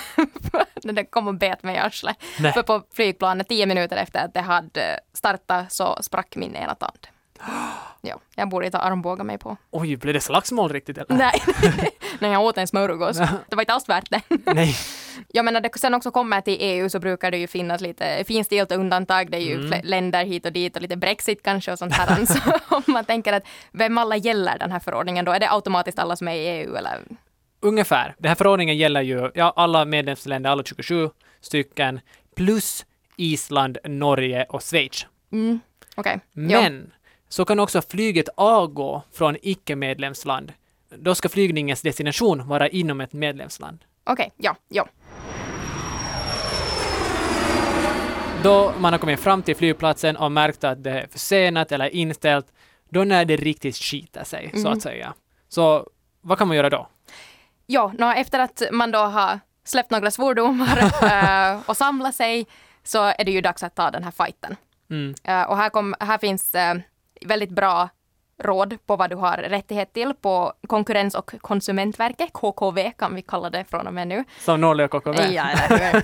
När 0.84 0.94
det 0.94 1.06
kom 1.06 1.28
och 1.28 1.36
bet 1.36 1.64
mig 1.64 1.76
i 1.76 1.80
arslet. 1.80 2.18
För 2.54 2.64
på 2.64 2.82
flygplanet, 2.94 3.48
tio 3.48 3.66
minuter 3.66 3.98
efter 3.98 4.26
att 4.26 4.34
det 4.34 4.42
hade 4.42 5.00
startat, 5.14 5.72
så 5.72 5.98
sprack 6.02 6.36
min 6.36 6.56
ena 6.56 6.76
tand. 6.76 7.08
Ja, 8.02 8.20
jag 8.36 8.50
borde 8.50 8.66
inte 8.66 8.78
ha 8.78 8.84
armbågat 8.86 9.26
mig 9.26 9.38
på. 9.38 9.58
Oj, 9.72 9.96
blev 9.98 10.14
det 10.14 10.20
slagsmål 10.22 10.74
riktigt 10.74 10.98
eller? 10.98 11.16
Nej, 11.18 11.42
när 12.20 12.30
jag 12.30 12.42
åt 12.42 12.58
en 12.58 12.68
smörgås. 12.68 13.18
Det 13.18 13.56
var 13.56 13.62
inte 13.62 13.74
alls 13.74 13.90
värt 13.90 14.10
det. 14.10 14.22
Nej. 14.54 14.76
Ja, 15.28 15.44
men 15.44 15.54
när 15.54 15.62
det 15.62 15.70
sen 15.80 15.94
också 15.94 16.12
kommer 16.12 16.42
till 16.42 16.58
EU 16.60 16.90
så 16.90 17.00
brukar 17.00 17.32
det 17.32 17.38
ju 17.38 17.48
finnas 17.48 17.82
lite 17.82 18.24
finstilta 18.28 18.76
undantag. 18.76 19.32
Det 19.32 19.38
är 19.38 19.42
ju 19.42 19.56
Mm. 19.66 19.82
länder 19.84 20.26
hit 20.26 20.46
och 20.46 20.52
dit 20.54 20.76
och 20.76 20.82
lite 20.82 20.98
Brexit 20.98 21.44
kanske 21.44 21.72
och 21.72 21.80
sånt 21.80 21.94
här. 21.94 22.26
så 22.26 22.40
om 22.76 22.84
man 22.88 23.06
tänker 23.06 23.34
att 23.34 23.44
vem 23.72 23.98
alla 23.98 24.18
gäller 24.18 24.58
den 24.60 24.72
här 24.72 24.80
förordningen 24.80 25.26
då? 25.26 25.32
Är 25.32 25.40
det 25.40 25.52
automatiskt 25.52 26.00
alla 26.00 26.16
som 26.16 26.28
är 26.28 26.34
i 26.34 26.48
EU 26.48 26.76
eller? 26.76 27.00
Ungefär. 27.62 28.16
Den 28.18 28.28
här 28.30 28.36
förordningen 28.36 28.78
gäller 28.78 29.02
ju 29.02 29.32
ja, 29.36 29.54
alla 29.56 29.86
medlemsländer, 29.86 30.50
alla 30.50 30.64
27 30.64 31.10
stycken, 31.42 32.00
plus 32.36 32.86
Island, 33.18 33.78
Norge 33.84 34.46
och 34.50 34.64
Schweiz. 34.64 35.06
Mm. 35.32 35.60
Ja. 35.96 36.16
Men 36.34 36.92
så 37.30 37.46
kan 37.46 37.60
också 37.60 37.82
flyget 37.82 38.30
avgå 38.36 39.02
från 39.12 39.38
icke-medlemsland. 39.42 40.54
Då 40.96 41.16
ska 41.16 41.30
flygningens 41.30 41.82
destination 41.82 42.48
vara 42.48 42.68
inom 42.68 43.02
ett 43.02 43.14
medlemsland. 43.14 43.84
Okej, 44.04 44.32
ja, 44.38 44.56
ja. 44.68 44.88
Då 48.44 48.74
man 48.78 48.94
har 48.94 49.00
kommit 49.00 49.20
fram 49.20 49.42
till 49.42 49.56
flygplatsen 49.56 50.18
och 50.18 50.32
märkt 50.32 50.64
att 50.64 50.84
det 50.84 50.92
är 50.92 51.08
försenat 51.08 51.72
eller 51.72 51.90
inställt, 51.96 52.46
då 52.90 53.04
när 53.04 53.26
det 53.26 53.36
riktigt 53.36 53.76
skiter 53.76 54.24
sig, 54.24 54.52
så 54.56 54.68
att 54.68 54.82
säga. 54.82 55.14
Så 55.50 55.88
vad 56.22 56.38
kan 56.38 56.48
man 56.48 56.58
göra 56.58 56.70
då? 56.70 56.88
Ja, 57.66 57.94
nå, 57.98 58.12
efter 58.12 58.40
att 58.40 58.64
man 58.72 58.92
då 58.92 59.00
har 59.00 59.40
släppt 59.64 59.92
några 59.92 60.12
svordomar 60.12 60.78
eh, 61.04 61.60
och 61.66 61.78
samlat 61.78 62.16
sig 62.16 62.48
så 62.84 63.04
är 63.04 63.24
det 63.24 63.32
ju 63.32 63.42
dags 63.42 63.64
att 63.64 63.76
ta 63.76 63.92
den 63.92 64.04
här 64.04 64.12
fighten. 64.12 64.56
Mm. 64.90 65.16
Eh, 65.24 65.44
och 65.44 65.58
här, 65.58 65.70
kom, 65.70 65.96
här 66.00 66.18
finns 66.18 66.56
eh, 66.56 66.76
väldigt 67.26 67.50
bra 67.50 67.90
råd 68.44 68.78
på 68.86 68.96
vad 68.96 69.10
du 69.10 69.16
har 69.16 69.38
rättighet 69.38 69.94
till 69.94 70.14
på 70.22 70.54
Konkurrens 70.68 71.16
och 71.16 71.32
konsumentverket, 71.42 72.34
KKV 72.34 72.92
kan 72.98 73.16
vi 73.16 73.22
kalla 73.22 73.50
det 73.50 73.66
från 73.70 73.88
och 73.88 73.94
med 73.94 74.08
nu. 74.08 74.24
Som 74.40 74.62
Norge 74.62 74.86
och 74.86 74.92
KKV. 74.92 75.34
Ja? 75.34 75.48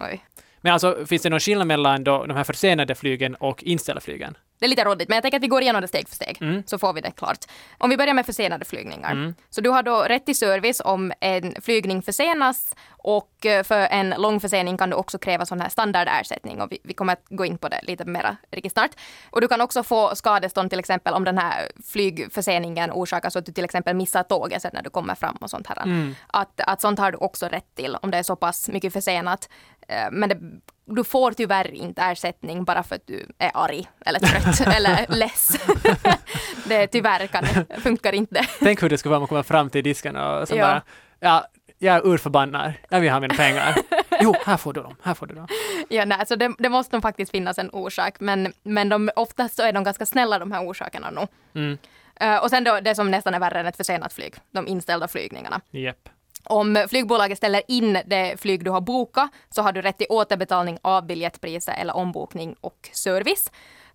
Oj. 0.00 0.24
Men 0.60 0.72
alltså, 0.72 1.06
finns 1.06 1.22
det 1.22 1.30
någon 1.30 1.40
skillnad 1.40 1.66
mellan 1.66 2.04
då, 2.04 2.24
de 2.26 2.36
här 2.36 2.44
försenade 2.44 2.94
flygen 2.94 3.34
och 3.34 3.62
inställda 3.62 4.00
flygen? 4.00 4.36
Det 4.64 4.66
är 4.66 4.70
lite 4.70 4.84
rådigt, 4.84 5.08
men 5.08 5.16
jag 5.16 5.22
tänker 5.22 5.36
att 5.38 5.42
vi 5.42 5.48
går 5.48 5.62
igenom 5.62 5.82
det 5.82 5.88
steg 5.88 6.08
för 6.08 6.14
steg, 6.16 6.38
Mm. 6.40 6.62
så 6.66 6.78
får 6.78 6.92
vi 6.92 7.00
det 7.00 7.10
klart. 7.10 7.38
Om 7.78 7.90
vi 7.90 7.96
börjar 7.96 8.14
med 8.14 8.26
försenade 8.26 8.64
flygningar. 8.64 9.34
Så 9.50 9.60
du 9.60 9.70
har 9.70 9.82
då 9.82 10.02
rätt 10.02 10.26
till 10.26 10.36
service 10.38 10.80
om 10.84 11.12
en 11.20 11.54
flygning 11.62 12.02
försenas 12.02 12.74
och 12.88 13.46
eh, 13.46 13.62
för 13.64 13.80
en 13.80 14.10
lång 14.18 14.40
försening 14.40 14.76
kan 14.76 14.90
du 14.90 14.96
också 14.96 15.18
kräva 15.18 15.46
sån 15.46 15.60
här 15.60 15.68
standardersättning 15.68 16.60
och 16.60 16.72
vi, 16.72 16.78
vi 16.84 16.94
kommer 16.94 17.12
att 17.12 17.22
gå 17.28 17.44
in 17.44 17.58
på 17.58 17.68
det 17.68 17.80
lite 17.82 18.04
mera 18.04 18.36
riktigt 18.50 18.72
snart. 18.72 18.90
Och 19.30 19.40
du 19.40 19.48
kan 19.48 19.60
också 19.60 19.82
få 19.82 20.14
skadestånd 20.16 20.70
till 20.70 20.78
exempel 20.78 21.14
om 21.14 21.24
den 21.24 21.38
här 21.38 21.68
flygförseningen 21.92 22.90
orsakar 22.92 23.30
så 23.30 23.38
att 23.38 23.46
du 23.46 23.52
till 23.52 23.64
exempel 23.64 23.96
missar 23.96 24.22
tåget 24.22 24.62
sen 24.62 24.70
när 24.74 24.82
du 24.82 24.90
kommer 24.90 25.14
fram 25.14 25.36
och 25.36 25.50
sånt 25.50 25.66
här. 25.66 25.82
Mm. 25.82 26.14
Att, 26.26 26.60
att 26.60 26.80
sånt 26.80 26.98
har 26.98 27.12
du 27.12 27.18
också 27.18 27.46
rätt 27.46 27.74
till 27.74 27.96
om 28.02 28.10
det 28.10 28.18
är 28.18 28.22
så 28.22 28.36
pass 28.36 28.68
mycket 28.68 28.92
försenat. 28.92 29.48
Eh, 29.88 30.08
Men 30.12 30.28
det, 30.28 30.38
du 30.86 31.04
får 31.04 31.32
tyvärr 31.32 31.70
inte 31.74 32.02
ersättning 32.02 32.64
bara 32.64 32.82
för 32.82 32.94
att 32.96 33.06
du 33.06 33.26
är 33.38 33.50
arg 33.54 33.88
eller 34.06 34.18
trött 34.20 34.60
eller 34.76 35.06
less. 35.08 35.56
det 36.68 36.86
tyvärr 36.86 37.26
kan, 37.26 37.44
funkar 37.82 38.12
inte. 38.12 38.46
Tänk 38.60 38.82
hur 38.82 38.88
det 38.88 38.98
skulle 38.98 39.10
vara 39.10 39.16
om 39.18 39.22
man 39.22 39.28
kommer 39.28 39.42
fram 39.42 39.70
till 39.70 39.84
disken 39.84 40.16
och 40.16 40.48
så 40.48 40.56
Ja. 40.56 40.62
bara, 40.66 40.82
ja, 41.20 41.44
jag 41.78 41.96
är 41.96 42.06
urförbannad, 42.06 42.72
jag 42.88 43.00
vill 43.00 43.10
ha 43.10 43.20
mina 43.20 43.34
pengar. 43.34 43.74
Jo, 44.20 44.34
här 44.46 44.56
får 44.56 44.72
du 44.72 44.82
dem, 44.82 44.96
här 45.02 45.14
får 45.14 45.26
du 45.26 45.34
dem. 45.34 45.48
Ja, 45.88 46.04
nej, 46.04 46.26
så 46.26 46.36
det, 46.36 46.54
det 46.58 46.68
måste 46.68 46.96
nog 46.96 47.02
faktiskt 47.02 47.30
finnas 47.30 47.58
en 47.58 47.70
orsak, 47.72 48.20
men, 48.20 48.52
men 48.62 48.88
de, 48.88 49.10
oftast 49.16 49.56
så 49.56 49.62
är 49.62 49.72
de 49.72 49.84
ganska 49.84 50.06
snälla 50.06 50.38
de 50.38 50.52
här 50.52 50.68
orsakerna 50.68 51.10
nog. 51.10 51.28
Mm. 51.54 51.78
Eh, 52.20 52.36
och 52.36 52.50
sen 52.50 52.64
då 52.64 52.80
det 52.80 52.94
som 52.94 53.10
nästan 53.10 53.34
är 53.34 53.40
värre 53.40 53.60
än 53.60 53.66
ett 53.66 53.76
försenat 53.76 54.12
flyg, 54.12 54.34
de 54.50 54.66
inställda 54.68 55.08
flygningarna. 55.08 55.60
Japp. 55.70 56.08
Om 56.44 56.86
flygbolaget 56.90 57.38
ställer 57.38 57.62
in 57.68 57.98
det 58.06 58.40
flyg 58.40 58.64
du 58.64 58.70
har 58.70 58.80
bokat 58.80 59.30
så 59.50 59.62
har 59.62 59.72
du 59.72 59.82
rätt 59.82 59.98
till 59.98 60.06
återbetalning 60.10 60.78
av 60.82 61.06
biljettpriser 61.06 61.74
eller 61.80 61.96
ombokning 61.96 62.56
och 62.60 62.90
service. 62.92 63.50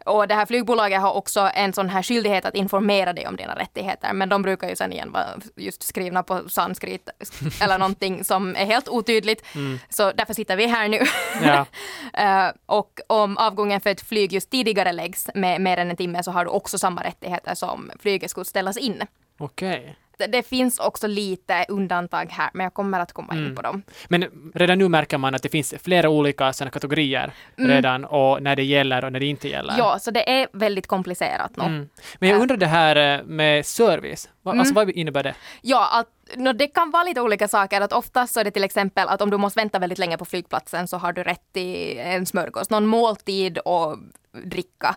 Och 0.06 0.28
det 0.28 0.36
här 0.36 0.46
flygbolaget 0.46 1.02
har 1.02 1.14
också 1.14 1.52
en 1.54 1.74
sån 1.74 1.90
här 1.90 2.04
skyldighet 2.04 2.46
att 2.46 2.56
informera 2.56 3.14
dig 3.14 3.28
om 3.28 3.36
dina 3.36 3.56
rättigheter, 3.56 4.14
men 4.14 4.30
de 4.30 4.42
brukar 4.42 4.70
ju 4.70 4.76
sen 4.76 4.94
igen 4.94 5.12
vara 5.12 5.26
just 5.56 5.84
skrivna 5.84 6.24
på 6.24 6.50
sanskrit 6.50 7.10
eller 7.62 7.78
någonting 7.78 8.24
som 8.24 8.56
är 8.56 8.66
helt 8.66 8.90
otydligt. 8.90 9.46
Så 9.90 10.12
därför 10.12 10.34
sitter 10.34 10.56
vi 10.56 10.68
här 10.68 10.88
nu. 10.88 11.00
Ja. 11.44 11.66
Eh, 12.14 12.52
och 12.66 13.00
om 13.08 13.38
avgången 13.38 13.82
för 13.82 13.90
ett 13.90 14.02
flyg 14.02 14.34
just 14.34 14.50
tidigare 14.50 14.92
läggs 14.92 15.30
med 15.36 15.62
mer 15.62 15.78
än 15.78 15.90
en 15.90 15.96
timme 15.98 16.24
så 16.24 16.32
har 16.32 16.46
du 16.46 16.52
också 16.52 16.78
samma 16.78 17.04
rättigheter 17.04 17.56
som 17.56 17.92
flyget 18.00 18.32
skulle 18.32 18.46
ställas 18.46 18.78
in. 18.78 19.04
Okej. 19.38 19.96
Det 20.28 20.44
finns 20.44 20.80
också 20.80 21.08
lite 21.08 21.66
undantag 21.70 22.28
här, 22.32 22.50
men 22.54 22.64
jag 22.64 22.74
kommer 22.74 23.00
att 23.00 23.14
komma 23.14 23.34
in 23.34 23.40
Mm. 23.40 23.56
på 23.56 23.62
dem. 23.62 23.84
Men 24.08 24.26
redan 24.54 24.78
nu 24.78 24.88
märker 24.90 25.18
man 25.18 25.36
att 25.36 25.44
det 25.44 25.50
finns 25.50 25.74
flera 25.84 26.10
olika 26.10 26.54
sådana 26.54 26.72
kategorier 26.72 27.32
Mm. 27.58 27.72
redan 27.72 28.06
och 28.06 28.44
när 28.44 28.56
det 28.56 28.64
gäller 28.64 29.06
och 29.06 29.12
när 29.12 29.20
det 29.20 29.26
inte 29.26 29.50
gäller. 29.50 29.76
Ja, 29.78 30.00
så 30.00 30.12
det 30.12 30.30
är 30.42 30.48
väldigt 30.54 30.88
komplicerat. 30.88 31.58
Mm. 31.58 31.90
Men 32.20 32.30
jag 32.30 32.36
Äh. 32.38 32.42
undrar 32.42 32.58
det 32.58 32.66
här 32.68 32.96
eh, 33.20 33.24
med 33.26 33.66
service. 33.66 34.30
Va, 34.44 34.52
Mm. 34.52 34.60
Alltså 34.60 34.74
vad 34.76 34.90
innebär 34.90 35.24
det? 35.24 35.36
Ja, 35.62 35.90
att, 36.00 36.38
no, 36.38 36.54
det 36.54 36.68
kan 36.68 36.92
vara 36.92 37.04
lite 37.04 37.22
olika 37.22 37.48
saker. 37.48 37.82
Att 37.82 37.94
oftast 37.94 38.34
så 38.34 38.40
är 38.40 38.44
det 38.44 38.52
till 38.52 38.64
exempel 38.64 39.08
att 39.08 39.22
om 39.22 39.30
du 39.30 39.38
måste 39.38 39.60
vänta 39.60 39.80
väldigt 39.80 40.00
länge 40.00 40.18
på 40.18 40.26
flygplatsen 40.26 40.88
så 40.88 40.98
har 40.98 41.14
du 41.14 41.24
rätt 41.24 41.54
till 41.54 41.98
en 42.00 42.26
smörgås, 42.26 42.70
någon 42.70 42.86
måltid 42.86 43.58
och 43.58 43.98
dricka 44.46 44.96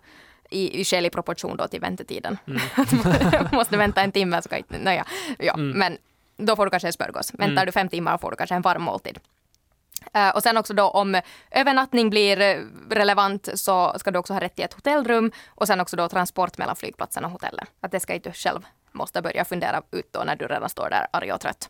i, 0.52 0.80
i 0.80 0.84
skälig 0.84 1.12
proportion 1.12 1.56
då 1.56 1.68
till 1.68 1.80
väntetiden. 1.80 2.38
Mm. 2.46 2.60
måste 3.52 3.76
vänta 3.76 4.00
en 4.02 4.12
timme 4.12 4.42
så 4.42 4.48
kan 4.48 4.58
inte, 4.58 4.78
naja, 4.78 5.04
ja, 5.38 5.54
Mm. 5.54 5.70
men 5.78 5.98
då 6.36 6.56
får 6.56 6.64
du 6.66 6.70
kanske 6.70 6.88
en 6.88 6.92
smörgås. 6.92 7.32
Väntar 7.34 7.52
Mm. 7.52 7.66
du 7.66 7.72
fem 7.72 7.88
timmar 7.88 8.18
får 8.18 8.30
du 8.30 8.36
kanske 8.36 8.54
en 8.54 8.62
varm 8.62 8.82
måltid. 8.82 9.18
Eh, 10.14 10.28
och 10.28 10.42
sen 10.42 10.56
också 10.56 10.74
då 10.74 10.88
om 10.88 11.20
övernattning 11.50 12.10
blir 12.10 12.40
eh, 12.40 12.56
relevant 12.90 13.48
så 13.54 13.94
ska 13.98 14.10
du 14.10 14.18
också 14.18 14.32
ha 14.32 14.40
rätt 14.40 14.54
till 14.54 14.64
ett 14.64 14.72
hotellrum 14.74 15.32
och 15.48 15.66
sen 15.66 15.80
också 15.80 15.96
då 15.96 16.08
transport 16.08 16.58
mellan 16.58 16.76
flygplatsen 16.76 17.24
och 17.24 17.30
hotellet. 17.30 17.68
Att 17.80 17.90
det 17.92 18.00
ska 18.00 18.14
inte 18.14 18.28
du 18.28 18.32
själv 18.34 18.60
måste 18.92 19.22
börja 19.22 19.44
fundera 19.44 19.82
ut 19.90 20.12
då 20.12 20.22
när 20.24 20.36
du 20.36 20.46
redan 20.46 20.68
står 20.68 20.90
där 20.90 21.06
arg 21.12 21.32
och 21.32 21.40
trött. 21.40 21.68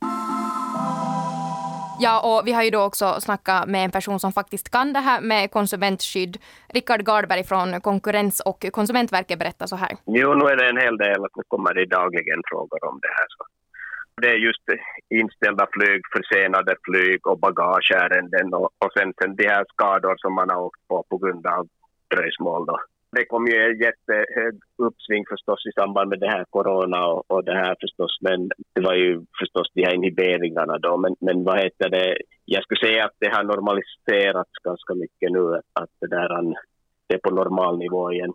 Ja, 2.06 2.14
och 2.28 2.46
vi 2.46 2.52
har 2.52 2.62
ju 2.62 2.70
då 2.70 2.82
också 2.82 3.20
snackat 3.20 3.68
med 3.68 3.84
en 3.84 3.90
person 3.90 4.20
som 4.20 4.32
faktiskt 4.32 4.70
kan 4.70 4.92
det 4.92 4.98
här 5.08 5.20
med 5.20 5.50
konsumentskydd. 5.50 6.34
Rickard 6.68 7.02
Gardberg 7.04 7.44
från 7.44 7.80
Konkurrens 7.80 8.40
och 8.40 8.64
konsumentverket 8.72 9.38
berättar 9.38 9.66
så 9.66 9.76
här. 9.76 9.92
Jo, 10.06 10.34
nu 10.34 10.44
är 10.52 10.56
det 10.56 10.68
en 10.68 10.84
hel 10.84 10.96
del 10.96 11.24
att 11.24 11.36
nu 11.36 11.42
kommer 11.48 11.74
det 11.74 11.86
dagligen 11.86 12.40
frågor 12.50 12.84
om 12.90 12.98
det 13.02 13.12
här. 13.18 13.26
Så. 13.28 13.42
Det 14.22 14.28
är 14.28 14.38
just 14.48 14.66
inställda 15.08 15.66
flyg, 15.72 16.00
försenade 16.16 16.76
flyg 16.86 17.26
och 17.26 17.38
bagageärenden 17.38 18.54
och, 18.54 18.70
och 18.82 18.92
sen, 18.96 19.12
sen 19.22 19.36
de 19.36 19.48
här 19.48 19.64
skador 19.72 20.14
som 20.18 20.34
man 20.34 20.50
har 20.50 20.60
åkt 20.60 20.88
på 20.88 21.04
på 21.10 21.16
grund 21.18 21.46
av 21.46 21.68
dröjsmål. 22.14 22.66
Då. 22.66 22.76
Det 23.16 23.24
kom 23.24 23.46
ju 23.46 23.56
en 23.56 23.78
jättehög 23.78 24.54
uppsving 24.76 25.24
förstås 25.28 25.66
i 25.66 25.72
samband 25.72 26.08
med 26.08 26.20
det 26.20 26.28
här 26.28 26.44
corona 26.50 27.06
och, 27.06 27.30
och 27.30 27.44
det 27.44 27.54
här 27.54 27.76
förstås, 27.80 28.18
men 28.20 28.50
det 28.74 28.80
var 28.80 28.94
ju 28.94 29.20
förstås 29.40 29.68
de 29.74 29.84
här 29.84 29.94
inhiberingarna 29.94 30.78
då. 30.78 30.96
Men, 30.96 31.16
men 31.20 31.44
vad 31.44 31.58
heter 31.58 31.88
det, 31.88 32.16
jag 32.44 32.62
skulle 32.62 32.86
säga 32.86 33.04
att 33.04 33.16
det 33.18 33.34
har 33.34 33.44
normaliserats 33.44 34.52
ganska 34.62 34.94
mycket 34.94 35.32
nu, 35.32 35.60
att 35.72 35.90
det 36.00 36.06
där 36.06 36.54
det 37.06 37.14
är 37.14 37.18
på 37.18 37.30
normal 37.30 37.78
nivå 37.78 38.12
igen 38.12 38.32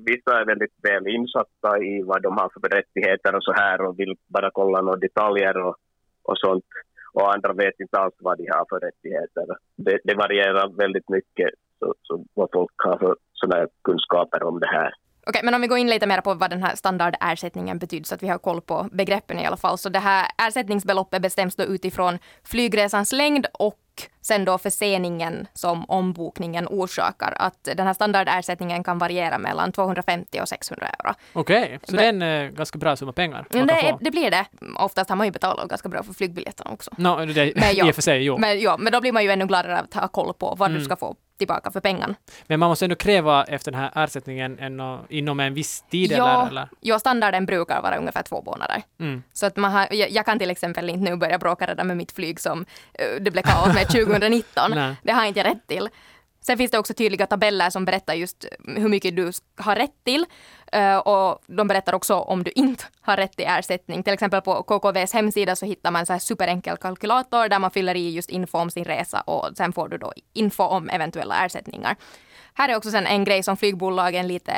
vissa 0.00 0.40
är 0.40 0.44
väldigt 0.44 0.74
väl 0.82 1.06
insatta 1.06 1.78
i 1.78 2.02
vad 2.02 2.22
de 2.22 2.36
har 2.36 2.48
för 2.48 2.68
rättigheter 2.68 3.34
och 3.34 3.44
så 3.44 3.52
här 3.52 3.80
och 3.80 3.98
vill 3.98 4.14
bara 4.26 4.50
kolla 4.50 4.80
några 4.80 4.96
detaljer 4.96 5.56
och, 5.66 5.76
och 6.22 6.38
sånt. 6.38 6.64
Och 7.12 7.34
andra 7.34 7.52
vet 7.52 7.80
inte 7.80 7.98
alls 7.98 8.14
vad 8.18 8.38
de 8.38 8.46
har 8.50 8.66
för 8.68 8.80
rättigheter. 8.86 9.46
Det, 9.76 9.98
det 10.04 10.14
varierar 10.14 10.68
väldigt 10.68 11.08
mycket 11.08 11.50
så, 11.82 11.94
så 12.02 12.24
vad 12.34 12.48
folk 12.52 12.70
har 12.76 12.98
för 12.98 13.14
sådana 13.32 13.66
kunskaper 13.84 14.42
om 14.42 14.60
det 14.60 14.66
här. 14.66 14.90
Okej, 15.26 15.40
men 15.44 15.54
om 15.54 15.60
vi 15.60 15.66
går 15.66 15.78
in 15.78 15.90
lite 15.90 16.06
mer 16.06 16.20
på 16.20 16.34
vad 16.34 16.50
den 16.50 16.62
här 16.62 16.74
standardersättningen 16.76 17.78
betyder 17.78 18.04
så 18.04 18.14
att 18.14 18.22
vi 18.22 18.28
har 18.28 18.38
koll 18.38 18.60
på 18.60 18.88
begreppen 18.92 19.38
i 19.38 19.46
alla 19.46 19.56
fall. 19.56 19.78
Så 19.78 19.88
det 19.88 19.98
här 19.98 20.26
ersättningsbeloppet 20.48 21.22
bestäms 21.22 21.56
då 21.56 21.64
utifrån 21.64 22.18
flygresans 22.44 23.12
längd 23.12 23.46
och 23.52 23.78
sen 24.20 24.44
då 24.44 24.58
förseningen 24.58 25.46
som 25.54 25.84
ombokningen 25.84 26.66
orsakar. 26.70 27.34
Att 27.38 27.64
den 27.76 27.86
här 27.86 27.94
standardersättningen 27.94 28.84
kan 28.84 28.98
variera 28.98 29.38
mellan 29.38 29.72
250 29.72 30.40
och 30.42 30.48
600 30.48 30.86
euro. 30.86 31.14
Okej, 31.32 31.78
så 31.84 31.94
Men- 31.96 32.18
det 32.18 32.26
är 32.26 32.36
en 32.38 32.46
eh, 32.46 32.52
ganska 32.56 32.78
bra 32.78 32.96
summa 32.96 33.12
pengar 33.12 33.46
det, 33.50 33.58
få. 33.90 33.98
det 34.00 34.10
blir 34.10 34.30
det. 34.30 34.46
Oftast 34.78 35.10
har 35.10 35.16
man 35.16 35.26
ju 35.26 35.30
betalat 35.32 35.68
ganska 35.68 35.88
bra 35.88 36.02
för 36.02 36.12
flygbiljetterna 36.12 36.70
också. 36.70 36.90
No, 36.98 37.26
det, 37.26 37.52
Men 37.56 37.74
ja. 37.74 37.86
I 37.86 37.90
och 37.90 37.94
för 37.94 38.02
sig, 38.02 38.24
jo. 38.24 38.38
Men, 38.38 38.60
ja, 38.60 38.76
men 38.78 38.92
då 38.92 39.00
blir 39.00 39.12
man 39.12 39.24
ju 39.24 39.30
ännu 39.30 39.46
gladare 39.46 39.78
att 39.78 39.94
ha 39.94 40.08
koll 40.08 40.34
på 40.34 40.54
vad 40.58 40.70
Mm. 40.70 40.78
du 40.78 40.84
ska 40.84 40.96
få 40.96 41.16
tillbaka 41.42 41.70
för 41.70 41.80
pengarna. 41.80 42.14
man 42.48 42.60
måste 42.60 42.84
ändå 42.84 42.94
kräva 42.96 43.44
efter 43.44 43.70
den 43.72 43.80
här 43.80 43.90
ersättningen 44.04 44.58
en, 44.58 44.80
inom 45.08 45.40
en 45.40 45.54
viss 45.54 45.82
tid 45.90 46.12
Ja. 46.12 46.32
eller? 46.40 46.48
eller? 46.50 46.68
Ja, 46.80 46.98
standarden 46.98 47.46
brukar 47.46 47.82
vara 47.82 47.96
ungefär 47.96 48.22
två 48.22 48.42
månader. 48.42 48.82
Mm. 49.00 49.22
Så 49.32 49.46
att 49.46 49.56
man 49.56 49.72
har, 49.72 49.88
jag, 49.90 50.10
jag 50.10 50.26
kan 50.26 50.38
till 50.38 50.50
exempel 50.50 50.90
inte 50.90 51.10
nu 51.10 51.16
börja 51.16 51.38
bråka 51.38 51.66
redan 51.66 51.86
med 51.86 51.96
mitt 51.96 52.12
flyg 52.12 52.40
som 52.40 52.64
eh, 52.94 53.06
det 53.20 53.30
blev 53.30 53.42
kaos 53.42 53.74
med 53.74 53.88
2019. 53.88 54.70
Nej. 54.74 54.94
det 55.02 55.12
har 55.12 55.24
inte 55.24 55.40
jag 55.40 55.46
rätt 55.46 55.66
till. 55.66 55.88
Sen 56.46 56.58
finns 56.58 56.70
det 56.70 56.78
också 56.78 56.94
tydliga 56.94 57.26
tabeller 57.26 57.70
som 57.70 57.84
berättar 57.84 58.14
just 58.14 58.44
hur 58.66 58.88
mycket 58.88 59.16
du 59.16 59.32
har 59.56 59.76
rätt 59.76 60.04
till. 60.04 60.26
Eh, 60.72 60.96
och 60.96 61.42
de 61.46 61.68
berättar 61.68 61.94
också 61.94 62.14
om 62.14 62.42
du 62.44 62.50
inte 62.54 62.84
har 63.00 63.16
rätt 63.16 63.32
till 63.36 63.46
ersättning. 63.48 64.02
Till 64.02 64.12
exempel 64.12 64.40
på 64.40 64.62
KKVs 64.62 65.12
hemsida 65.12 65.56
så 65.56 65.66
hittar 65.66 65.90
man 65.90 66.00
en 66.00 66.06
så 66.06 66.12
här 66.12 66.20
superenkel 66.20 66.76
kalkylator 66.76 67.48
där 67.48 67.58
man 67.58 67.70
fyller 67.70 67.94
i 67.94 68.10
just 68.10 68.30
info 68.30 68.58
om 68.58 68.70
sin 68.70 68.84
resa 68.84 69.20
och 69.20 69.56
sen 69.56 69.72
får 69.72 69.88
du 69.88 69.98
då 69.98 70.12
info 70.32 70.62
om 70.62 70.88
eventuella 70.90 71.44
ersättningar. 71.44 71.96
Här 72.54 72.68
är 72.68 72.76
också 72.76 72.90
sen 72.90 73.06
en 73.06 73.24
grej 73.24 73.42
som 73.42 73.56
flygbolagen 73.56 74.28
lite 74.28 74.52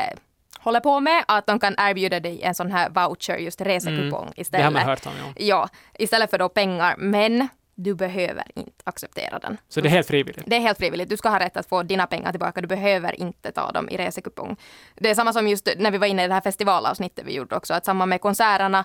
håller 0.59 0.81
på 0.81 1.01
med, 1.01 1.25
att 1.29 1.47
de 1.47 1.59
kan 1.59 1.75
erbjuda 1.79 2.21
dig 2.21 2.43
en 2.43 2.55
sån 2.55 2.73
här 2.73 2.91
voucher, 2.91 3.37
just 3.37 3.61
resekupong 3.61 4.23
Mm. 4.23 4.33
Det 4.37 4.41
istället. 4.41 4.65
har 4.65 4.73
man 4.73 4.83
hört 4.83 5.07
om, 5.07 5.13
ja. 5.19 5.33
Ja, 5.37 5.69
istället 5.99 6.31
för 6.31 6.39
då 6.39 6.49
pengar. 6.49 6.95
Men 6.99 7.49
du 7.75 7.95
behöver 7.95 8.45
inte 8.55 8.83
acceptera 8.85 9.39
den. 9.39 9.57
Så 9.69 9.81
det 9.81 9.89
är 9.89 9.91
helt 9.91 10.07
frivilligt? 10.07 10.45
Det 10.47 10.57
är 10.57 10.61
helt 10.61 10.79
frivilligt. 10.79 11.09
Du 11.09 11.17
ska 11.17 11.29
ha 11.29 11.41
rätt 11.41 11.57
att 11.57 11.67
få 11.67 11.83
dina 11.83 12.07
pengar 12.07 12.31
tillbaka. 12.31 12.61
Du 12.61 12.67
behöver 12.67 13.21
inte 13.21 13.53
ta 13.53 13.73
dem 13.73 13.89
i 13.91 13.97
resekupong. 13.97 14.57
Det 14.95 15.11
är 15.11 15.15
samma 15.15 15.33
som 15.33 15.49
just 15.49 15.69
när 15.77 15.91
vi 15.91 15.99
var 15.99 16.07
inne 16.07 16.25
i 16.25 16.29
det 16.29 16.35
här 16.35 16.41
festivalavsnittet 16.41 17.27
vi 17.27 17.35
gjorde 17.35 17.57
också. 17.57 17.75
Att 17.75 17.85
samma 17.85 18.07
med 18.07 18.21
konserterna. 18.21 18.85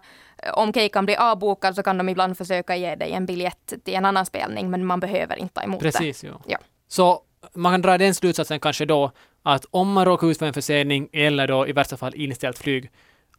Om 0.53 0.74
Keikan 0.74 1.05
blir 1.05 1.19
avbokad 1.19 1.75
så 1.75 1.84
kan 1.84 1.98
de 1.98 2.10
ibland 2.10 2.38
försöka 2.38 2.75
ge 2.75 2.96
dig 2.96 3.12
en 3.12 3.25
biljett 3.25 3.74
till 3.84 3.93
en 3.93 4.05
annan 4.05 4.25
spelning. 4.25 4.69
Men 4.69 4.86
man 4.86 5.00
behöver 5.00 5.36
inte 5.36 5.53
ta 5.53 5.62
emot 5.62 5.79
det. 5.79 5.91
Precis. 5.91 6.24
Ja. 6.46 6.58
Så 6.88 7.22
man 7.53 7.74
kan 7.74 7.81
dra 7.81 7.98
den 7.98 8.13
slutsatsen 8.13 8.60
kanske 8.60 8.86
då 8.86 9.12
att 9.43 9.65
om 9.72 9.93
man 9.93 10.05
råkar 10.05 10.27
ut 10.27 10.39
för 10.39 10.46
en 10.46 10.53
försening 10.53 11.10
eller 11.13 11.48
då 11.48 11.67
i 11.67 11.72
värsta 11.72 11.98
fall 11.98 12.15
inställt 12.15 12.58
flyg 12.58 12.91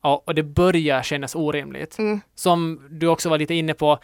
ja, 0.02 0.22
och 0.26 0.34
det 0.34 0.42
börjar 0.42 1.02
kännas 1.02 1.34
orimligt. 1.34 1.98
Mm. 1.98 2.20
Som 2.34 2.86
du 2.90 3.06
också 3.06 3.28
var 3.28 3.38
lite 3.38 3.54
inne 3.54 3.74
på, 3.74 3.98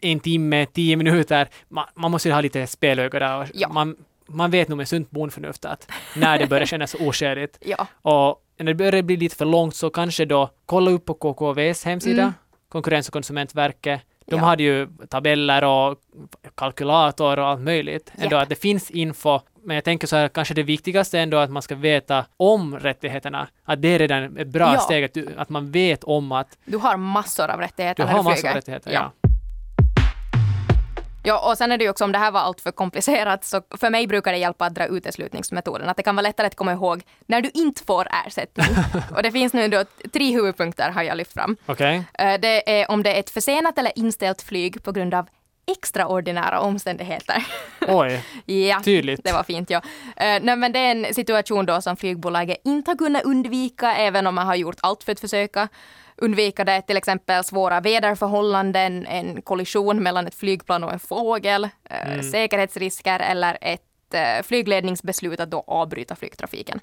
en 0.00 0.20
timme, 0.20 0.66
tio 0.66 0.96
minuter, 0.96 1.48
man, 1.68 1.84
man 1.94 2.10
måste 2.10 2.28
ju 2.28 2.34
ha 2.34 2.40
lite 2.40 2.66
spelöga 2.66 3.18
där. 3.18 3.50
Ja. 3.54 3.68
man, 3.68 3.96
man 4.26 4.50
vet 4.50 4.68
nog 4.68 4.76
med 4.78 4.88
sunt 4.88 5.10
bondförnuft 5.10 5.64
att 5.64 5.90
när 6.16 6.38
det 6.38 6.46
börjar 6.46 6.66
kännas 6.66 6.94
oskäligt 6.94 7.58
Ja. 7.66 7.86
och 8.02 8.42
när 8.58 8.64
det 8.66 8.74
börjar 8.74 9.02
bli 9.02 9.16
lite 9.16 9.36
för 9.36 9.44
långt 9.44 9.74
så 9.76 9.90
kanske 9.90 10.24
då 10.24 10.50
kolla 10.66 10.90
upp 10.90 11.04
på 11.04 11.14
KKVs 11.14 11.84
hemsida, 11.84 12.22
Mm. 12.22 12.32
Konkurrens 12.68 13.08
och 13.08 13.12
konsumentverket. 13.12 14.00
De 14.26 14.36
Ja. 14.36 14.44
hade 14.44 14.62
ju 14.62 14.88
tabeller 15.08 15.64
och 15.64 15.98
kalkylator 16.54 17.38
och 17.38 17.46
allt 17.46 17.60
möjligt. 17.60 18.12
Ändå 18.18 18.36
Japp. 18.36 18.42
att 18.42 18.48
det 18.48 18.54
finns 18.54 18.90
info. 18.90 19.40
Men 19.64 19.74
jag 19.74 19.84
tänker 19.84 20.06
så 20.06 20.16
här, 20.16 20.28
kanske 20.28 20.54
det 20.54 20.62
viktigaste 20.62 21.18
ändå 21.20 21.36
att 21.36 21.50
man 21.50 21.62
ska 21.62 21.74
veta 21.74 22.24
om 22.36 22.78
rättigheterna. 22.78 23.48
Att 23.64 23.82
det 23.82 23.88
är 23.88 23.98
redan 23.98 24.36
ett 24.38 24.48
bra 24.48 24.72
Ja. 24.74 24.78
steg, 24.80 25.04
att, 25.04 25.14
du, 25.14 25.28
att 25.36 25.48
man 25.48 25.70
vet 25.70 26.04
om 26.04 26.32
att 26.32 26.58
Du 26.64 26.76
har 26.76 26.96
massor 26.96 27.50
av 27.50 27.60
rättigheter 27.60 28.02
du 28.02 28.06
när 28.06 28.12
har 28.12 28.18
du 28.18 28.24
massor 28.24 28.36
flyger. 28.36 28.50
av 28.50 28.54
rättigheter. 28.56 28.90
Ja. 28.92 29.12
Ja. 29.22 29.28
Ja, 31.24 31.50
och 31.50 31.58
sen 31.58 31.72
är 31.72 31.78
det 31.78 31.84
ju 31.84 31.90
också 31.90 32.04
om 32.04 32.12
det 32.12 32.18
här 32.18 32.30
var 32.30 32.40
allt 32.40 32.60
för 32.60 32.70
komplicerat, 32.70 33.44
så 33.44 33.62
för 33.80 33.90
mig 33.90 34.06
brukar 34.06 34.32
det 34.32 34.38
hjälpa 34.38 34.64
att 34.66 34.74
dra 34.74 34.86
uteslutningsmetoden. 34.86 35.88
Att 35.88 35.96
det 35.96 36.02
kan 36.02 36.16
vara 36.16 36.22
lättare 36.22 36.46
att 36.46 36.54
komma 36.54 36.72
ihåg 36.72 37.02
när 37.26 37.40
du 37.40 37.50
inte 37.54 37.84
får 37.84 38.08
ersättning. 38.26 38.66
och 39.16 39.22
det 39.22 39.32
finns 39.32 39.52
nu 39.52 39.68
då 39.68 39.84
tre 40.12 40.32
huvudpunkter 40.32 40.90
har 40.90 41.02
jag 41.02 41.16
lyft 41.16 41.32
fram. 41.32 41.56
Okej. 41.66 42.04
Eh, 42.14 42.40
Det 42.40 42.80
är 42.80 42.90
om 42.90 43.02
det 43.02 43.14
är 43.14 43.20
ett 43.20 43.30
försenat 43.30 43.78
eller 43.78 43.92
inställt 43.98 44.42
flyg 44.42 44.82
på 44.84 44.92
grund 44.92 45.14
av 45.14 45.26
extraordinära 45.66 46.60
omständigheter. 46.60 47.46
Oj, 47.88 48.24
ja, 48.68 48.80
tydligt. 48.84 49.20
det 49.24 49.32
var 49.32 49.42
fint. 49.42 49.70
Ja. 49.70 49.78
Eh, 50.16 50.42
nej, 50.42 50.56
men 50.56 50.72
det 50.72 50.78
är 50.78 50.90
en 50.90 51.14
situation 51.14 51.66
då 51.66 51.80
som 51.82 51.96
flygbolaget 51.96 52.58
inte 52.64 52.90
har 52.90 52.96
kunnat 52.96 53.24
undvika, 53.24 53.94
även 53.96 54.26
om 54.26 54.34
man 54.34 54.46
har 54.46 54.54
gjort 54.54 54.76
allt 54.80 55.04
för 55.04 55.12
att 55.12 55.20
försöka 55.20 55.68
undvika 56.16 56.64
det. 56.64 56.82
Till 56.82 56.96
exempel 56.96 57.44
svåra 57.44 57.80
väderförhållanden, 57.80 59.06
en 59.06 59.42
kollision 59.42 60.02
mellan 60.02 60.26
ett 60.26 60.34
flygplan 60.34 60.84
och 60.84 60.92
en 60.92 60.98
fågel, 61.00 61.64
eh, 61.90 62.06
Mm. 62.12 62.22
säkerhetsrisker 62.22 63.20
eller 63.20 63.58
ett 63.60 64.14
eh, 64.14 64.42
flygledningsbeslut 64.42 65.40
att 65.40 65.50
då 65.50 65.64
avbryta 65.66 66.16
flygtrafiken. 66.16 66.80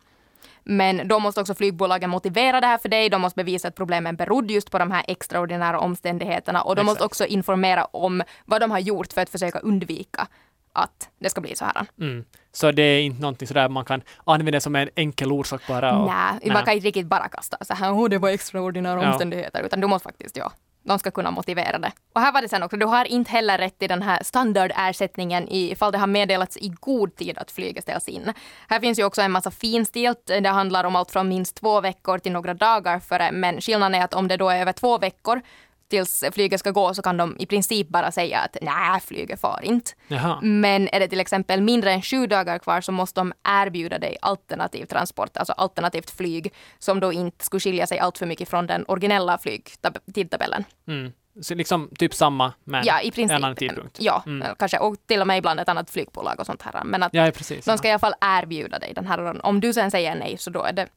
Men 0.63 1.07
då 1.07 1.19
måste 1.19 1.41
också 1.41 1.55
flygbolagen 1.55 2.09
motivera 2.09 2.61
det 2.61 2.67
här 2.67 2.77
för 2.77 2.89
dig. 2.89 3.09
De 3.09 3.21
måste 3.21 3.37
bevisa 3.43 3.67
att 3.67 3.75
problemen 3.75 4.15
berodde 4.15 4.53
just 4.53 4.71
på 4.71 4.79
de 4.79 4.91
här 4.91 5.05
extraordinära 5.07 5.79
omständigheterna 5.79 6.61
och 6.61 6.75
de 6.75 6.85
måste 6.85 6.97
Exakt. 6.97 7.11
också 7.11 7.25
informera 7.25 7.85
om 7.85 8.23
vad 8.45 8.61
de 8.61 8.71
har 8.71 8.79
gjort 8.79 9.13
för 9.13 9.21
att 9.21 9.29
försöka 9.29 9.59
undvika 9.59 10.27
att 10.73 11.09
det 11.19 11.29
ska 11.29 11.41
bli 11.41 11.55
så 11.55 11.65
här. 11.65 11.85
Mm. 12.01 12.25
Så 12.51 12.71
det 12.71 12.81
är 12.83 13.01
inte 13.01 13.21
någonting 13.21 13.47
sådär 13.47 13.69
man 13.69 13.85
kan 13.85 14.01
använda 14.25 14.59
som 14.61 14.75
en 14.75 14.89
enkel 14.95 15.31
orsak 15.31 15.61
bara. 15.67 15.97
Och, 15.97 16.07
Nej, 16.07 16.51
man 16.53 16.65
kan 16.65 16.73
inte 16.73 16.87
riktigt 16.87 17.07
bara 17.07 17.27
kasta 17.27 17.57
så 17.61 17.73
här, 17.73 17.91
oh, 17.93 18.09
det 18.09 18.17
var 18.17 18.29
extraordinära 18.29 19.03
Ja. 19.03 19.11
omständigheter, 19.11 19.63
utan 19.63 19.81
du 19.81 19.87
måste 19.87 20.03
faktiskt, 20.03 20.37
ja, 20.37 20.51
de 20.89 21.00
ska 21.00 21.12
kunna 21.12 21.31
motivera 21.31 21.79
det. 21.79 21.91
Och 22.13 22.22
här 22.22 22.31
var 22.31 22.41
det 22.41 22.50
sen 22.50 22.63
också, 22.63 22.77
du 22.77 22.86
har 22.86 23.05
inte 23.05 23.31
heller 23.31 23.58
rätt 23.58 23.79
till 23.79 23.89
den 23.89 24.01
här 24.01 24.24
standardersättningen 24.24 25.48
ifall 25.50 25.91
det 25.91 25.98
har 25.98 26.08
meddelats 26.08 26.58
i 26.58 26.74
god 26.79 27.15
tid 27.15 27.38
att 27.38 27.51
flyget 27.51 27.84
ställs 27.84 28.08
in. 28.08 28.34
Här 28.67 28.79
finns 28.79 29.00
ju 29.00 29.03
också 29.03 29.22
en 29.22 29.31
massa 29.31 29.51
finstilt, 29.51 30.25
det 30.25 30.50
handlar 30.50 30.84
om 30.84 30.96
allt 30.96 31.12
från 31.12 31.29
minst 31.29 31.55
två 31.55 31.81
veckor 31.81 32.17
till 32.17 32.31
några 32.31 32.53
dagar 32.53 33.00
före, 33.00 33.31
men 33.31 33.62
skillnaden 33.62 33.96
är 33.96 34.03
att 34.03 34.13
om 34.13 34.27
det 34.27 34.38
då 34.38 34.50
är 34.50 34.62
över 34.62 34.74
två 34.74 34.98
veckor 34.98 35.41
tills 35.89 36.24
flyget 36.31 36.60
ska 36.60 36.72
gå 36.72 36.93
så 36.93 37.01
kan 37.01 37.17
de 37.17 37.36
i 37.39 37.46
princip 37.46 37.88
bara 37.89 38.12
säga 38.12 38.39
att 38.39 38.58
nej, 38.62 39.00
flyget 39.01 39.41
far 39.41 39.60
inte. 39.63 39.91
Jaha. 40.08 40.39
Men 40.41 40.89
är 40.91 41.00
det 41.00 41.08
till 41.08 41.19
exempel 41.19 41.62
mindre 41.62 41.91
än 41.91 42.01
sju 42.01 42.27
dagar 42.27 42.60
kvar 42.60 42.81
så 42.81 42.91
måste 42.91 43.19
de 43.22 43.34
erbjuda 43.43 44.00
dig 44.00 44.17
alternativ 44.22 44.86
transport, 44.86 45.38
alltså 45.38 45.53
alternativt 45.53 46.10
flyg 46.10 46.53
som 46.79 47.00
då 47.00 47.13
inte 47.13 47.46
skulle 47.46 47.60
skilja 47.62 47.88
sig 47.88 48.00
allt 48.00 48.17
för 48.17 48.25
mycket 48.25 48.50
från 48.50 48.67
den 48.67 48.86
originella 48.88 49.38
flygtidtabellen. 49.38 50.63
Mm. 50.88 51.12
Så 51.41 51.55
liksom 51.55 51.89
typ 51.98 52.13
samma 52.13 52.53
men 52.63 52.86
Ja, 52.86 53.01
i 53.01 53.12
princip. 53.12 53.31
en 53.38 53.43
annan 53.43 53.55
tidpunkt. 53.55 53.98
Ja, 54.00 54.24
Mm. 54.25 54.55
kanske. 54.60 54.77
Och 54.79 54.96
till 55.08 55.22
och 55.22 55.27
med 55.27 55.38
ibland 55.38 55.60
ett 55.60 55.69
annat 55.69 55.89
flygbolag 55.89 56.39
och 56.39 56.46
sånt 56.46 56.62
här. 56.62 56.84
Men 56.84 57.03
att 57.03 57.13
Ja, 57.13 57.31
precis. 57.36 57.65
de 57.65 57.77
ska 57.77 57.88
i 57.88 57.91
alla 57.91 58.00
fall 58.00 58.13
erbjuda 58.22 58.79
dig 58.79 58.93
den 58.93 59.08
här. 59.08 59.46
Om 59.46 59.60
du 59.62 59.74
sen 59.74 59.91
säger 59.91 60.15
nej 60.15 60.38
så 60.38 60.50
då 60.50 60.63
är 60.63 60.74
det 60.74 60.88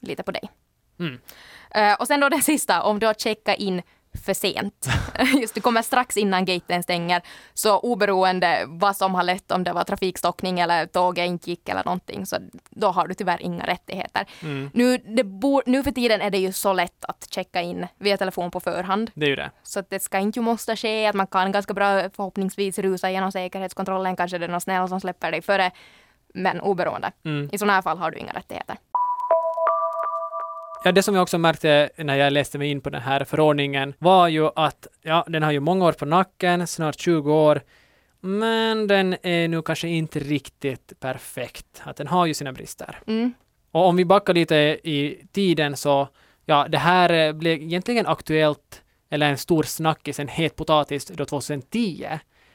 lite 0.00 0.22
på 0.22 0.30
dig. 0.32 0.50
Mm. 0.98 1.18
Eh, 1.70 1.94
och 1.94 2.06
sen 2.06 2.20
då 2.20 2.28
det 2.28 2.42
sista, 2.42 2.82
om 2.82 2.98
du 2.98 3.06
har 3.06 3.14
checkat 3.14 3.56
in 3.58 3.82
för 4.16 4.34
sent. 4.34 4.88
Just 5.40 5.54
du 5.54 5.60
kommer 5.60 5.82
strax 5.82 6.16
innan 6.16 6.44
gaten 6.44 6.82
stänger. 6.82 7.22
Så 7.54 7.78
oberoende 7.78 8.64
vad 8.66 8.96
som 8.96 9.14
har 9.14 9.22
lett, 9.22 9.52
om 9.52 9.64
det 9.64 9.72
var 9.72 9.84
trafikstockning 9.84 10.60
eller 10.60 10.86
tåget 10.86 11.26
inte 11.26 11.50
gick 11.50 11.68
eller 11.68 11.84
någonting, 11.84 12.26
så 12.26 12.36
då 12.70 12.88
har 12.88 13.08
du 13.08 13.14
tyvärr 13.14 13.42
inga 13.42 13.66
rättigheter. 13.66 14.26
Mm. 14.42 14.70
Nu, 14.74 14.98
bor, 15.24 15.62
nu 15.66 15.82
för 15.82 15.90
tiden 15.90 16.20
är 16.20 16.30
det 16.30 16.38
ju 16.38 16.52
så 16.52 16.72
lätt 16.72 17.04
att 17.04 17.26
checka 17.30 17.62
in 17.62 17.86
via 17.98 18.16
telefon 18.16 18.50
på 18.50 18.60
förhand. 18.60 19.10
Det 19.14 19.26
är 19.26 19.30
ju 19.30 19.36
det. 19.36 19.50
Så 19.62 19.82
det 19.88 20.00
ska 20.02 20.18
inte 20.18 20.38
ju 20.38 20.42
måste 20.42 20.76
ske, 20.76 21.06
att 21.06 21.14
man 21.14 21.26
kan 21.26 21.52
ganska 21.52 21.74
bra 21.74 22.10
förhoppningsvis 22.10 22.78
rusa 22.78 23.10
igenom 23.10 23.32
säkerhetskontrollen, 23.32 24.16
kanske 24.16 24.38
det 24.38 24.46
är 24.46 24.48
någon 24.48 24.60
snäll 24.60 24.88
som 24.88 25.00
släpper 25.00 25.30
dig 25.30 25.42
före. 25.42 25.70
Men 26.34 26.60
oberoende. 26.60 27.12
Mm. 27.24 27.48
I 27.52 27.58
sådana 27.58 27.72
här 27.72 27.82
fall 27.82 27.98
har 27.98 28.10
du 28.10 28.18
inga 28.18 28.32
rättigheter. 28.32 28.76
Ja, 30.84 30.92
det 30.92 31.02
som 31.02 31.14
jag 31.14 31.22
också 31.22 31.38
märkte 31.38 31.90
när 31.96 32.16
jag 32.16 32.32
läste 32.32 32.58
mig 32.58 32.70
in 32.70 32.80
på 32.80 32.90
den 32.90 33.02
här 33.02 33.24
förordningen 33.24 33.94
var 33.98 34.28
ju 34.28 34.48
att 34.56 34.86
ja, 35.02 35.24
den 35.28 35.42
har 35.42 35.52
ju 35.52 35.60
många 35.60 35.84
år 35.84 35.92
på 35.92 36.04
nacken, 36.04 36.66
snart 36.66 37.00
20 37.00 37.32
år, 37.32 37.60
men 38.20 38.86
den 38.86 39.16
är 39.22 39.48
nu 39.48 39.62
kanske 39.62 39.88
inte 39.88 40.18
riktigt 40.18 40.92
perfekt. 41.00 41.82
Att 41.84 41.96
den 41.96 42.06
har 42.06 42.26
ju 42.26 42.34
sina 42.34 42.52
brister. 42.52 42.98
Mm. 43.06 43.34
Och 43.70 43.86
om 43.86 43.96
vi 43.96 44.04
backar 44.04 44.34
lite 44.34 44.54
i 44.82 45.26
tiden 45.32 45.76
så, 45.76 46.08
ja, 46.44 46.66
det 46.68 46.78
här 46.78 47.32
blev 47.32 47.62
egentligen 47.62 48.06
aktuellt, 48.06 48.82
eller 49.10 49.30
en 49.30 49.38
stor 49.38 49.62
snackis, 49.62 50.20
en 50.20 50.28
het 50.28 50.56
potatis, 50.56 51.06
då 51.06 51.24
2010. 51.24 52.06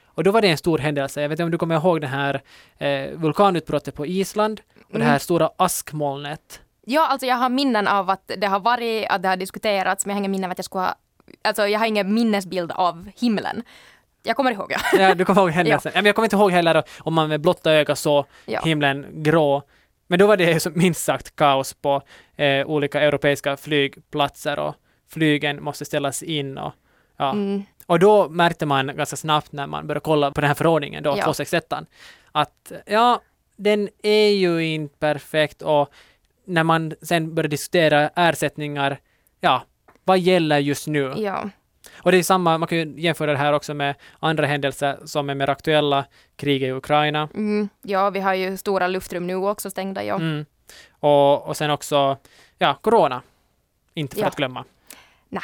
Och 0.05 0.23
då 0.23 0.31
var 0.31 0.41
det 0.41 0.47
en 0.47 0.57
stor 0.57 0.77
händelse. 0.77 1.21
Jag 1.21 1.29
vet 1.29 1.35
inte 1.35 1.43
om 1.43 1.51
du 1.51 1.57
kommer 1.57 1.75
ihåg 1.75 2.01
det 2.01 2.07
här 2.07 2.41
eh, 2.77 3.11
vulkanutbrottet 3.11 3.95
på 3.95 4.05
Island 4.05 4.61
och 4.93 4.99
det 4.99 5.03
här 5.05 5.11
Mm. 5.11 5.19
stora 5.19 5.49
askmolnet. 5.57 6.61
Ja, 6.91 7.07
alltså 7.07 7.27
jag 7.27 7.35
har 7.35 7.49
minnen 7.49 7.87
av 7.87 8.09
att 8.09 8.31
det 8.37 8.47
har 8.47 8.59
varit, 8.59 9.05
att 9.09 9.21
det 9.21 9.27
har 9.27 9.35
diskuterats, 9.37 10.05
men 10.05 10.11
jag 10.11 10.15
har 10.15 10.19
ingen 10.21 10.31
minne 10.31 10.47
av 10.47 10.51
att 10.51 10.57
jag 10.57 10.65
skulle 10.65 10.81
ha, 10.83 10.95
alltså 11.41 11.67
jag 11.67 11.79
har 11.79 11.85
ingen 11.85 12.13
minnesbild 12.13 12.71
av 12.71 13.09
himlen. 13.19 13.63
Jag 14.23 14.35
kommer 14.35 14.51
ihåg, 14.51 14.71
ja. 14.71 14.99
Ja, 14.99 15.15
du 15.15 15.25
kommer 15.25 15.41
ihåg 15.41 15.49
händelsen. 15.51 15.91
ja. 15.95 16.01
men 16.01 16.05
jag 16.05 16.15
kommer 16.15 16.25
inte 16.25 16.35
ihåg 16.35 16.51
heller 16.51 16.83
om 16.99 17.13
man 17.13 17.29
med 17.29 17.41
blotta 17.41 17.71
ögat 17.71 17.99
såg 17.99 18.25
Ja. 18.45 18.61
himlen 18.63 19.05
grå. 19.11 19.63
Men 20.07 20.19
då 20.19 20.27
var 20.27 20.37
det 20.37 20.59
så 20.59 20.69
minst 20.69 21.03
sagt 21.03 21.35
kaos 21.35 21.73
på 21.73 22.01
eh, 22.35 22.65
olika 22.67 23.01
europeiska 23.01 23.57
flygplatser 23.57 24.59
och 24.59 24.75
flygen 25.09 25.63
måste 25.63 25.85
ställas 25.85 26.23
in 26.23 26.57
och 26.57 26.73
ja. 27.17 27.31
Mm. 27.31 27.63
Och 27.85 27.99
då 27.99 28.29
märkte 28.29 28.65
man 28.65 28.95
ganska 28.97 29.15
snabbt 29.15 29.51
när 29.51 29.67
man 29.67 29.87
började 29.87 29.99
kolla 30.03 30.31
på 30.31 30.41
den 30.41 30.47
här 30.47 30.55
förordningen 30.55 31.03
då, 31.03 31.09
Ja. 31.09 31.23
261 31.23 31.73
att 32.31 32.71
ja, 32.85 33.21
den 33.55 33.89
är 34.03 34.29
ju 34.29 34.65
inte 34.65 34.97
perfekt 34.97 35.61
och 35.61 35.89
när 36.53 36.63
man 36.63 36.93
sen 37.01 37.35
började 37.35 37.47
diskutera 37.53 38.09
ersättningar, 38.15 38.99
ja, 39.39 39.63
vad 40.03 40.19
gäller 40.19 40.57
just 40.59 40.87
nu? 40.87 41.13
Ja. 41.17 41.49
Och 42.01 42.11
det 42.11 42.17
är 42.17 42.23
samma, 42.23 42.57
man 42.57 42.67
kan 42.67 42.77
ju 42.77 42.93
jämföra 43.01 43.31
det 43.31 43.37
här 43.37 43.53
också 43.53 43.73
med 43.73 43.95
andra 44.19 44.45
händelser 44.47 44.99
som 45.05 45.29
är 45.29 45.35
mer 45.35 45.49
aktuella, 45.49 46.05
kriget 46.35 46.67
i 46.67 46.71
Ukraina. 46.71 47.29
Mm. 47.33 47.69
ja, 47.81 48.09
vi 48.09 48.19
har 48.19 48.33
ju 48.33 48.57
stora 48.57 48.87
luftrum 48.87 49.27
nu 49.27 49.35
också 49.35 49.69
stängda. 49.69 50.03
Ja. 50.03 50.15
Mm. 50.15 50.45
Och, 50.91 51.47
och 51.47 51.57
sen 51.57 51.71
också, 51.71 52.17
ja, 52.57 52.73
corona. 52.81 53.21
Inte 53.93 54.15
för 54.15 54.21
Ja. 54.21 54.27
att 54.27 54.35
glömma. 54.35 54.65
Nej. 55.29 55.43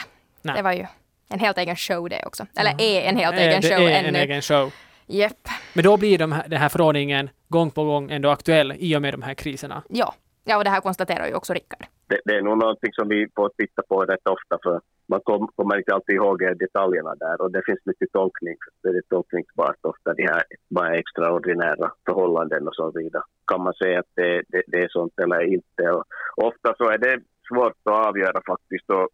Det 0.55 0.61
var 0.61 0.71
ju 0.73 0.85
en 1.29 1.39
helt 1.39 1.57
egen 1.57 1.75
show 1.75 2.09
det 2.09 2.23
också. 2.25 2.45
Eller 2.55 2.71
Ja. 2.71 2.79
är 2.79 3.01
en 3.01 3.17
helt 3.17 3.35
egen 3.37 3.61
det 3.61 3.69
show 3.69 3.87
är 3.87 3.91
en 3.99 4.05
ännu. 4.05 4.19
egen 4.19 4.41
show. 4.41 4.73
Japp. 5.05 5.47
Men 5.73 5.83
då 5.83 5.97
blir 5.97 6.17
de 6.17 6.31
här, 6.31 6.47
den 6.47 6.59
här 6.59 6.69
förordningen 6.69 7.29
gång 7.47 7.71
på 7.71 7.83
gång 7.83 8.11
ändå 8.11 8.29
aktuell 8.29 8.73
i 8.79 8.95
och 8.95 9.01
med 9.01 9.13
de 9.13 9.21
här 9.21 9.33
kriserna. 9.33 9.83
Ja 9.89 10.13
ja, 10.47 10.57
och 10.57 10.63
det 10.63 10.69
här 10.69 10.81
konstaterar 10.81 11.27
ju 11.27 11.33
också 11.33 11.53
Rickard. 11.53 11.85
Det, 12.09 12.19
det 12.25 12.35
är 12.35 12.41
nog 12.41 12.57
någonting 12.57 12.93
som 12.93 13.07
vi 13.07 13.27
får 13.35 13.49
titta 13.57 13.81
på 13.89 13.95
rätt 14.05 14.27
ofta 14.27 14.57
för 14.63 14.81
man 15.09 15.21
kom, 15.23 15.47
kommer 15.55 15.77
inte 15.77 15.93
alltid 15.93 16.15
ihåg 16.15 16.39
detaljerna 16.59 17.15
där 17.15 17.41
och 17.41 17.51
det 17.51 17.61
finns 17.65 17.85
mycket 17.85 18.11
tolkning. 18.11 18.57
Det 18.83 18.89
är 18.89 19.01
tolkningsbart 19.09 19.79
ofta 19.81 20.13
de 20.13 20.23
här 20.23 20.43
bara 20.69 20.95
extraordinära 20.95 21.91
förhållanden 22.05 22.67
och 22.67 22.75
så 22.75 22.91
vidare. 22.95 23.23
Kan 23.51 23.63
man 23.63 23.73
säga 23.73 23.99
att 23.99 24.11
det, 24.15 24.41
det, 24.47 24.63
det 24.67 24.79
är 24.83 24.89
sånt 24.89 25.19
eller 25.23 25.53
inte? 25.53 25.83
Och 25.91 26.03
ofta 26.35 26.75
så 26.77 26.89
är 26.89 26.97
det 26.97 27.21
svårt 27.47 27.77
att 27.83 28.07
avgöra 28.07 28.41
faktiskt 28.47 28.89
och 28.89 29.07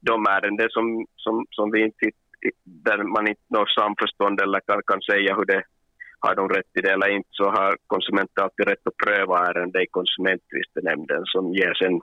de 0.00 0.26
ärenden 0.26 0.68
som, 0.70 1.06
som, 1.16 1.46
som 1.50 1.70
vi 1.70 1.84
inte 1.84 2.10
där 2.64 3.02
man 3.02 3.28
inte 3.28 3.42
når 3.48 3.66
samförstånd 3.66 4.40
eller 4.40 4.60
kan, 4.60 4.82
kan 4.86 5.00
säga 5.00 5.36
hur 5.36 5.44
det 5.44 5.62
har 6.20 6.34
de 6.34 6.48
rätt 6.48 6.76
i 6.78 6.80
det 6.80 6.92
eller 6.92 7.08
inte 7.08 7.28
så 7.32 7.44
har 7.44 7.76
konsumenten 7.86 8.44
alltid 8.44 8.68
rätt 8.68 8.86
att 8.86 8.96
pröva 8.96 9.46
ärenden 9.48 9.82
i 9.82 9.86
konsumenttvistenämnden 9.86 11.22
som 11.24 11.54
ger 11.54 11.74
sen 11.74 12.00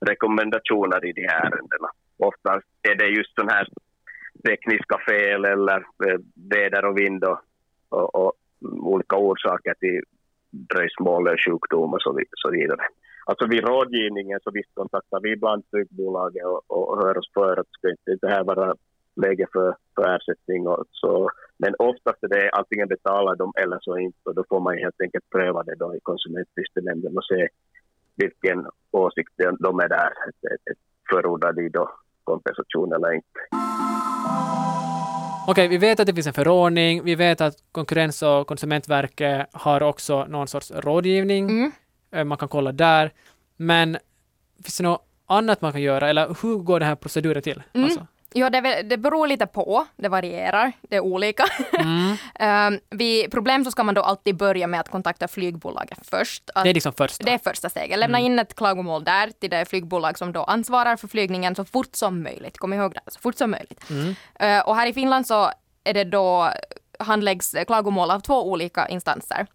rekommendationer 0.00 1.04
i 1.04 1.12
de 1.12 1.26
här 1.28 1.46
ärendena. 1.46 1.88
Oftast 2.18 2.66
är 2.82 2.94
det 2.94 3.06
just 3.06 3.34
sådana 3.34 3.52
här 3.52 3.68
tekniska 4.48 4.98
fel 5.08 5.44
eller 5.44 5.76
eh, 5.76 6.20
väder 6.50 6.84
och 6.84 6.98
vind 6.98 7.24
och, 7.24 7.40
och, 7.88 8.14
och 8.14 8.32
olika 8.60 9.16
orsaker 9.16 9.74
till 9.74 10.02
dröjsmål 10.50 11.28
och 11.28 11.40
sjukdom 11.44 11.94
och 11.94 12.02
så, 12.02 12.20
så 12.36 12.50
vidare. 12.50 12.84
Alltså 13.26 13.46
vid 13.46 13.64
rådgivningen 13.64 14.40
så 14.44 14.50
visst 14.50 14.74
kontaktar 14.74 15.20
vi 15.20 15.32
ibland 15.32 15.62
flygbolaget 15.70 16.44
och, 16.44 16.90
och, 16.90 16.98
hör 17.02 17.18
oss 17.18 17.30
för 17.34 17.60
att 17.60 17.70
ska 17.70 17.90
inte 17.90 18.26
det 18.26 18.28
här 18.28 18.44
vara 18.44 18.74
läge 19.16 19.46
för, 19.52 19.76
för 19.94 20.16
ersättning 20.16 20.66
och 20.68 20.84
så. 20.90 21.30
Men 21.58 21.74
oftast 21.78 22.22
är 22.22 22.28
det 22.28 22.50
antingen 22.50 22.88
betalar 22.88 23.36
de 23.36 23.52
eller 23.62 23.78
så 23.80 23.98
inte 23.98 24.18
och 24.24 24.34
då 24.34 24.44
får 24.48 24.60
man 24.60 24.78
helt 24.78 25.00
enkelt 25.00 25.30
pröva 25.30 25.62
det 25.62 25.74
då 25.74 25.94
i 25.96 26.00
konsumenttvistenämnden 26.02 27.16
och 27.18 27.24
se 27.24 27.48
vilken 28.16 28.66
åsikt 28.90 29.32
de- 29.36 29.80
är 29.80 29.88
där. 29.88 30.10
Förordar 31.10 31.52
de 31.52 31.68
då 31.68 31.90
kompensation 32.24 32.92
eller 32.92 33.12
inte. 33.14 33.40
Okej, 35.48 35.68
vi 35.68 35.78
vet 35.78 36.00
att 36.00 36.06
det 36.06 36.14
finns 36.14 36.26
en 36.26 36.32
förordning. 36.32 37.04
Vi 37.04 37.14
vet 37.14 37.40
att 37.40 37.54
Konkurrens 37.72 38.22
och 38.22 38.46
konsumentverket 38.46 39.46
har 39.52 39.82
också 39.82 40.24
någon 40.24 40.48
sorts 40.48 40.70
rådgivning. 40.70 41.50
Mm. 41.50 41.72
Eh, 42.10 42.24
Man 42.24 42.38
kan 42.38 42.48
kolla 42.48 42.72
där. 42.72 43.12
Men 43.56 43.96
finns 44.64 44.76
det 44.78 44.84
något 44.84 45.02
annat 45.26 45.60
man 45.60 45.72
kan 45.72 45.82
göra? 45.82 46.08
Eller 46.08 46.26
hur 46.42 46.56
går 46.58 46.80
den 46.80 46.88
här 46.88 46.96
proceduren 46.96 47.42
till? 47.42 47.62
Mm. 47.72 47.84
Alltså? 47.84 48.06
Ja, 48.38 48.50
det, 48.50 48.82
det 48.82 48.96
beror 48.96 49.26
lite 49.26 49.46
på. 49.46 49.86
Det 49.96 50.08
varierar. 50.08 50.72
Det 50.82 50.96
är 50.96 51.00
olika. 51.00 51.44
Mm. 51.78 52.16
um, 52.74 52.80
vid 52.98 53.30
problem 53.30 53.64
så 53.64 53.70
ska 53.70 53.82
man 53.84 53.94
då 53.94 54.02
alltid 54.02 54.36
börja 54.36 54.66
med 54.66 54.80
att 54.80 54.88
kontakta 54.88 55.28
flygbolaget 55.28 55.98
först. 56.02 56.50
Att 56.54 56.64
Det 56.64 56.70
är 56.70 56.74
liksom 56.74 56.92
första. 56.92 57.24
det 57.24 57.32
är 57.32 57.38
första 57.38 57.68
steget. 57.68 57.98
Lämna 57.98 58.18
in 58.18 58.38
ett 58.38 58.54
klagomål 58.54 59.04
där 59.04 59.30
till 59.40 59.50
det 59.50 59.64
flygbolag 59.68 60.18
som 60.18 60.32
då 60.32 60.44
ansvarar 60.44 60.96
för 60.96 61.08
flygningen 61.08 61.54
så 61.54 61.64
fort 61.64 61.94
som 61.94 62.22
möjligt. 62.22 62.58
Kom 62.58 62.72
ihåg 62.72 62.94
det, 62.94 63.00
så 63.06 63.20
fort 63.20 63.36
som 63.36 63.50
möjligt. 63.50 63.90
Mm. 63.90 64.14
Eh, 64.40 64.68
och 64.68 64.76
här 64.76 64.86
i 64.86 64.92
Finland 64.92 65.26
så 65.26 65.50
är 65.84 65.94
det 65.94 66.04
då 66.04 66.50
handläggs 66.98 67.54
klagomål 67.66 68.10
av 68.10 68.20
två 68.20 68.50
olika 68.50 68.88
instanser. 68.88 69.46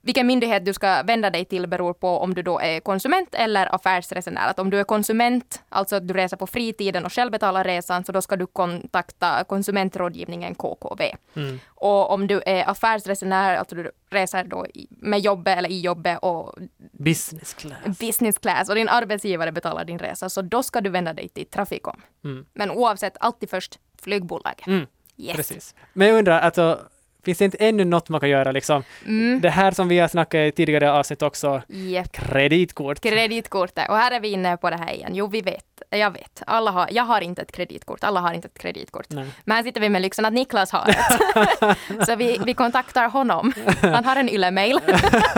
Vilken 0.00 0.26
myndighet 0.26 0.64
du 0.64 0.72
ska 0.72 1.02
vända 1.02 1.30
dig 1.30 1.44
till 1.44 1.66
beror 1.66 1.92
på 1.92 2.18
om 2.18 2.34
du 2.34 2.42
då 2.42 2.60
är 2.60 2.80
konsument 2.80 3.34
eller 3.34 3.74
affärsresenär. 3.74 4.50
Att 4.50 4.58
om 4.58 4.70
du 4.70 4.80
är 4.80 4.84
konsument, 4.84 5.62
alltså 5.68 5.96
att 5.96 6.08
du 6.08 6.14
reser 6.14 6.36
på 6.36 6.46
fritiden 6.46 7.04
och 7.04 7.12
själv 7.12 7.30
betalar 7.30 7.64
resan, 7.64 8.04
så 8.04 8.12
då 8.12 8.22
ska 8.22 8.36
du 8.36 8.46
kontakta 8.46 9.44
konsumentrådgivningen 9.44 10.54
KKV. 10.54 11.02
Mm. 11.36 11.60
Och 11.68 12.10
om 12.10 12.26
du 12.26 12.42
är 12.46 12.70
affärsresenär, 12.70 13.56
alltså 13.56 13.74
du 13.74 13.90
reser 14.10 14.44
då 14.44 14.66
med 14.88 15.20
jobbet 15.20 15.58
eller 15.58 15.70
i 15.70 15.80
jobbet 15.80 16.18
och 16.22 16.54
Business 16.92 17.54
class. 17.54 17.98
business 17.98 18.38
class 18.38 18.68
och 18.68 18.74
din 18.74 18.88
arbetsgivare 18.88 19.52
betalar 19.52 19.84
din 19.84 19.98
resa, 19.98 20.28
så 20.28 20.42
då 20.42 20.62
ska 20.62 20.80
du 20.80 20.90
vända 20.90 21.12
dig 21.12 21.28
till 21.28 21.46
Traficom. 21.46 22.00
Mm. 22.24 22.46
Men 22.54 22.70
oavsett, 22.70 23.16
alltid 23.20 23.50
först 23.50 23.78
flygbolaget. 24.02 24.66
Mm. 24.66 24.86
Yes. 25.20 25.36
Precis. 25.36 25.74
Men 25.92 26.08
jag 26.08 26.18
undrar, 26.18 26.40
alltså, 26.40 26.78
finns 27.24 27.38
det 27.38 27.44
inte 27.44 27.56
ännu 27.58 27.84
något 27.84 28.08
man 28.08 28.20
kan 28.20 28.28
göra? 28.28 28.52
Liksom? 28.52 28.82
Mm. 29.06 29.40
Det 29.40 29.50
här 29.50 29.70
som 29.70 29.88
vi 29.88 29.98
har 29.98 30.08
snackat 30.08 30.34
i 30.38 30.52
tidigare 30.52 30.92
avsnitt 30.92 31.22
också, 31.22 31.62
Japp. 31.68 32.12
kreditkort. 32.12 33.00
Kreditkortet. 33.00 33.88
Och 33.88 33.96
här 33.96 34.10
är 34.10 34.20
vi 34.20 34.28
inne 34.28 34.56
på 34.56 34.70
det 34.70 34.76
här 34.76 34.92
igen. 34.92 35.10
Jo, 35.14 35.26
vi 35.26 35.40
vet. 35.40 35.64
Jag 35.90 36.10
vet. 36.10 36.42
Alla 36.46 36.70
har, 36.70 36.88
jag 36.90 37.04
har 37.04 37.20
inte 37.20 37.42
ett 37.42 37.52
kreditkort. 37.52 38.04
Alla 38.04 38.20
har 38.20 38.32
inte 38.32 38.48
ett 38.48 38.58
kreditkort. 38.58 39.06
Nej. 39.08 39.26
Men 39.44 39.56
här 39.56 39.62
sitter 39.64 39.80
vi 39.80 39.88
med 39.88 40.02
lyxen 40.02 40.24
att 40.24 40.32
Niklas 40.32 40.70
har 40.72 40.88
ett. 40.88 42.06
Så 42.06 42.16
vi, 42.16 42.40
vi 42.46 42.54
kontaktar 42.54 43.08
honom. 43.08 43.52
Han 43.80 44.04
har 44.04 44.16
en 44.16 44.28
yle-mail. 44.28 44.78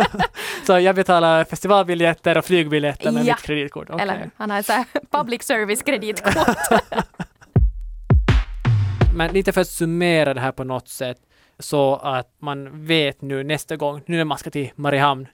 Så 0.67 0.79
jag 0.79 0.95
betalar 0.95 1.45
festivalbiljetter 1.45 2.39
och 2.39 2.45
flygbiljetter 2.45 3.11
med 3.11 3.25
Ja. 3.27 3.35
mitt 3.35 3.43
kreditkort. 3.47 3.91
Okej. 3.91 4.03
Eller 4.03 4.19
hur? 4.19 4.31
Han 4.37 4.51
har 4.51 4.59
ett 4.59 4.71
public 5.11 5.43
service 5.43 5.83
kreditkort. 5.83 6.35
Men 9.15 9.33
lite 9.33 9.53
för 9.53 9.61
att 9.61 9.69
summera 9.69 10.35
det 10.35 10.41
här 10.41 10.53
på 10.53 10.65
något 10.65 10.89
sätt 10.89 11.19
så 11.59 11.97
att 11.97 12.35
man 12.39 12.87
vet 12.87 13.23
nu 13.23 13.45
nästa 13.45 13.77
gång, 13.77 14.03
nu 14.07 14.17
när 14.17 14.25
man 14.25 14.39
ska 14.39 14.51
till 14.51 14.71
Mariehamn 14.75 15.29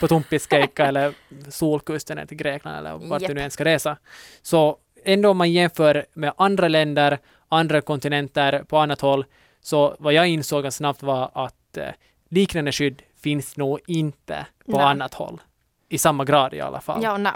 på 0.00 0.08
Tumpiskeikka 0.08 0.86
eller 0.86 1.14
Solkusten 1.48 2.18
eller 2.18 2.26
till 2.28 2.36
Grekland 2.36 2.78
eller 2.78 3.08
vart 3.08 3.22
Japp. 3.22 3.28
du 3.28 3.34
nu 3.34 3.40
än 3.40 3.50
ska 3.50 3.64
resa. 3.64 3.96
Så 4.42 4.76
ändå 5.04 5.30
om 5.30 5.36
man 5.36 5.52
jämför 5.52 6.06
med 6.14 6.32
andra 6.36 6.68
länder, 6.68 7.18
andra 7.48 7.80
kontinenter 7.80 8.62
på 8.62 8.78
annat 8.78 9.00
håll, 9.00 9.24
så 9.60 9.96
vad 9.98 10.12
jag 10.12 10.28
insåg 10.28 10.62
ganska 10.62 10.76
snabbt 10.78 11.02
var 11.02 11.30
att 11.34 11.76
eh, 11.76 11.88
liknande 12.28 12.72
skydd 12.72 13.02
finns 13.22 13.56
nog 13.56 13.80
inte 13.86 14.46
på 14.66 14.76
Nej. 14.76 14.86
annat 14.86 15.14
håll. 15.14 15.40
I 15.88 15.98
samma 15.98 16.24
grad 16.24 16.54
i 16.54 16.60
alla 16.60 16.80
fall. 16.80 17.02
Ja, 17.02 17.16
nej. 17.16 17.32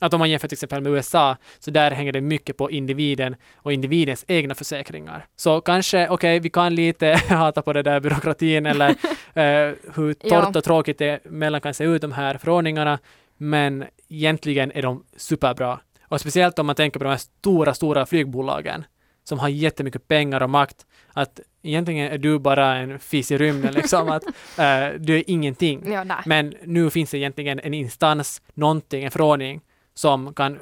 Att 0.00 0.14
om 0.14 0.18
man 0.18 0.30
jämför 0.30 0.48
till 0.48 0.56
exempel 0.56 0.82
med 0.82 0.92
USA, 0.92 1.36
så 1.58 1.70
där 1.70 1.90
hänger 1.90 2.12
det 2.12 2.20
mycket 2.20 2.56
på 2.56 2.70
individen 2.70 3.36
och 3.56 3.72
individens 3.72 4.24
egna 4.28 4.54
försäkringar. 4.54 5.26
Så 5.36 5.60
kanske, 5.60 6.08
okej, 6.08 6.40
vi 6.40 6.50
kan 6.50 6.74
lite 6.74 7.20
hata 7.28 7.62
på 7.62 7.72
det 7.72 7.82
där 7.82 8.00
byråkratin 8.00 8.66
eller 8.72 8.88
eh, 9.34 9.74
hur 9.94 10.14
Ja. 10.22 10.42
torrt 10.42 10.56
och 10.56 10.64
tråkigt 10.64 10.98
det 10.98 11.20
mellan 11.24 11.60
kan 11.60 11.74
se 11.74 11.84
ut 11.84 12.02
de 12.02 12.12
här 12.12 12.38
förordningarna, 12.38 12.98
men 13.36 13.84
egentligen 14.08 14.72
är 14.74 14.82
de 14.82 15.04
superbra. 15.16 15.80
Och 16.08 16.20
speciellt 16.20 16.58
om 16.58 16.66
man 16.66 16.74
tänker 16.76 16.98
på 17.00 17.04
de 17.04 17.10
här 17.10 17.16
stora, 17.16 17.74
stora 17.74 18.06
flygbolagen 18.06 18.84
som 19.24 19.38
har 19.38 19.48
jättemycket 19.48 20.08
pengar 20.08 20.42
och 20.42 20.50
makt, 20.50 20.86
att 21.12 21.40
egentligen 21.62 22.12
är 22.12 22.18
du 22.18 22.38
bara 22.38 22.76
en 22.76 22.98
fis 22.98 23.30
i 23.30 23.38
rymden, 23.38 23.74
liksom, 23.74 24.08
att 24.08 24.24
eh, 24.58 24.88
du 24.98 25.16
är 25.16 25.22
ingenting. 25.26 25.92
Ja. 25.92 26.04
Men 26.26 26.54
nu 26.64 26.90
finns 26.90 27.10
det 27.10 27.18
egentligen 27.18 27.60
en 27.60 27.74
instans, 27.74 28.42
någonting, 28.54 29.04
en 29.04 29.10
förordning 29.10 29.60
som 29.96 30.34
kan, 30.34 30.60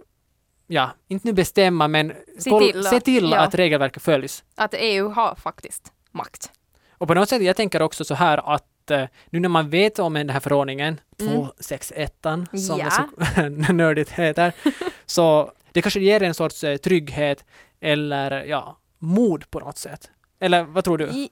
ja, 0.66 0.90
inte 1.08 1.26
nu 1.28 1.32
bestämma, 1.32 1.88
men 1.88 2.12
Se 2.38 2.50
koll- 2.50 2.72
till, 2.72 2.84
se 2.84 3.00
till 3.00 3.30
ja. 3.30 3.38
att 3.40 3.54
regelverket 3.54 4.02
följs. 4.02 4.44
Att 4.54 4.74
EU 4.78 5.08
har 5.08 5.34
faktiskt 5.34 5.92
makt. 6.10 6.50
Och 6.98 7.08
på 7.08 7.14
något 7.14 7.28
sätt, 7.28 7.42
jag 7.42 7.56
tänker 7.56 7.82
också 7.82 8.04
så 8.04 8.14
här 8.14 8.54
att 8.54 8.90
eh, 8.90 9.04
nu 9.30 9.40
när 9.40 9.48
man 9.48 9.70
vet 9.70 9.98
om 9.98 10.14
den 10.14 10.30
här 10.30 10.40
förordningen, 10.40 11.00
Mm. 11.20 11.32
261 11.34 12.14
som 12.22 12.46
Ja. 12.78 12.84
det 12.84 12.90
så 13.66 13.72
nördigt 13.72 14.10
heter, 14.10 14.52
så 15.06 15.52
det 15.72 15.82
kanske 15.82 16.00
ger 16.00 16.22
en 16.22 16.34
sorts 16.34 16.64
eh, 16.64 16.76
trygghet 16.76 17.44
eller 17.80 18.44
ja, 18.44 18.78
mod 18.98 19.50
på 19.50 19.60
något 19.60 19.78
sätt. 19.78 20.10
Eller 20.40 20.62
vad 20.64 20.84
tror 20.84 20.98
du? 20.98 21.04
I, 21.04 21.30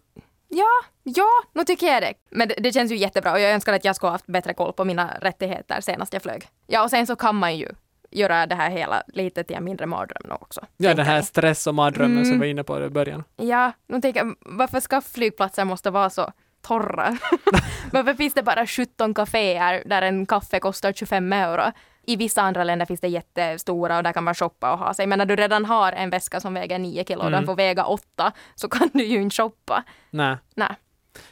ja, 0.49 0.69
ja, 1.03 1.29
nu 1.53 1.65
tycker 1.65 1.87
jag 1.87 2.03
det. 2.03 2.15
Men 2.31 2.49
det, 2.49 2.55
det 2.55 2.73
känns 2.73 2.93
ju 2.93 2.97
jättebra 2.97 3.33
och 3.33 3.41
jag 3.41 3.53
önskar 3.53 3.73
att 3.73 3.85
jag 3.85 3.97
skulle 3.97 4.09
ha 4.09 4.15
haft 4.15 4.27
bättre 4.27 4.55
koll 4.55 4.73
på 4.73 4.85
mina 4.85 5.11
rättigheter 5.21 5.81
senast 5.81 6.13
jag 6.13 6.23
flög. 6.23 6.47
Ja, 6.67 6.83
och 6.85 6.91
sen 6.91 7.07
så 7.07 7.17
kan 7.17 7.37
man 7.37 7.57
ju 7.57 7.69
göra 8.13 8.47
det 8.47 8.55
här 8.55 8.71
hela 8.71 9.03
lite 9.07 9.45
till 9.45 9.57
en 9.57 9.65
mindre 9.65 9.87
mardröm 9.87 10.33
också. 10.33 10.61
Ja, 10.77 10.95
den 10.95 11.07
här 11.07 11.15
jag. 11.15 11.25
stress 11.25 11.67
och 11.67 11.75
mardrömmen 11.75 12.25
som 12.25 12.33
Mm. 12.35 12.41
vi 12.41 12.47
var 12.47 12.51
inne 12.51 12.65
på 12.65 12.85
i 12.85 12.89
början. 12.89 13.25
Ja, 13.37 13.73
nu 13.87 14.01
tänker 14.01 14.21
jag, 14.21 14.35
varför 14.41 14.81
ska 14.81 15.01
flygplatser 15.01 15.65
måste 15.65 15.91
vara 15.91 16.11
så 16.11 16.33
torra? 16.67 17.17
varför 17.93 18.15
finns 18.15 18.35
det 18.35 18.43
bara 18.43 18.67
17 18.67 19.15
kaféer 19.15 19.83
där 19.87 20.03
en 20.03 20.27
kaffe 20.27 20.61
kostar 20.61 20.93
25 20.93 21.33
euro? 21.33 21.73
I 22.07 22.17
vissa 22.17 22.43
andra 22.43 22.65
länder 22.65 22.87
finns 22.87 23.01
det 23.01 23.09
jättestora 23.09 23.97
och 23.97 24.03
där 24.03 24.13
kan 24.13 24.25
man 24.25 24.35
shoppa 24.35 24.73
och 24.73 24.79
ha 24.79 24.95
sig. 24.95 25.07
Men 25.07 25.19
när 25.19 25.27
du 25.27 25.37
redan 25.37 25.65
har 25.65 25.93
en 25.93 26.11
väska 26.11 26.41
som 26.41 26.55
väger 26.55 26.79
9 26.79 27.05
kilo 27.05 27.21
och 27.21 27.27
Mm. 27.27 27.33
den 27.39 27.47
får 27.47 27.55
väga 27.57 27.85
8 27.85 28.33
så 28.55 28.69
kan 28.69 28.91
du 28.93 29.05
ju 29.05 29.23
inte 29.23 29.35
shoppa. 29.37 29.85
Nej. 30.11 30.37
Nej. 30.57 30.69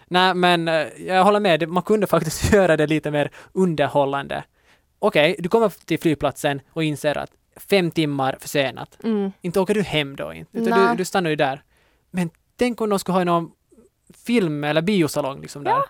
Nej, 0.07 0.35
men 0.35 0.69
eh, 0.69 0.87
jag 0.99 1.25
håller 1.25 1.41
med. 1.41 1.69
Man 1.69 1.83
kunde 1.83 2.07
faktiskt 2.07 2.53
göra 2.53 2.77
det 2.77 2.87
lite 2.87 3.11
mer 3.11 3.31
underhållande. 3.53 4.45
Okej, 5.03 5.37
du 5.39 5.49
kommer 5.49 5.69
till 5.69 5.99
flygplatsen 5.99 6.61
och 6.73 6.85
inser 6.85 7.19
att 7.19 7.31
fem 7.57 7.91
timmar 7.91 8.37
försenat. 8.41 8.99
Mm. 9.05 9.33
Inte 9.41 9.61
åker 9.61 9.75
du 9.75 9.83
hem 9.83 10.17
då 10.17 10.33
inte, 10.33 10.59
utan 10.59 10.89
du, 10.91 10.97
du 10.97 11.05
stannar 11.05 11.31
ju 11.31 11.37
där. 11.37 11.63
Men 12.11 12.31
tänk 12.57 12.81
om 12.81 12.91
de 12.91 12.99
skulle 12.99 13.19
ha 13.19 13.25
någon 13.25 13.51
film 14.27 14.65
eller 14.65 14.83
biosalong 14.83 15.41
liksom 15.41 15.65
där. 15.65 15.83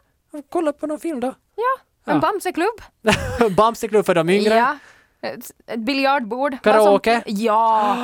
Kolla 0.49 0.73
på 0.73 0.87
någon 0.87 1.01
film 1.01 1.21
då. 1.21 1.27
En 1.27 2.15
Ja. 2.15 2.19
Bamseklubb. 2.21 2.83
Bamseklubb 3.57 4.07
för 4.07 4.15
de 4.15 4.31
yngre. 4.31 4.55
Ja. 4.55 4.77
Ett, 5.23 5.51
ett 5.67 5.81
biljardbord. 5.81 6.63
Karaoke. 6.63 7.23
Som, 7.27 7.35
ja. 7.37 7.97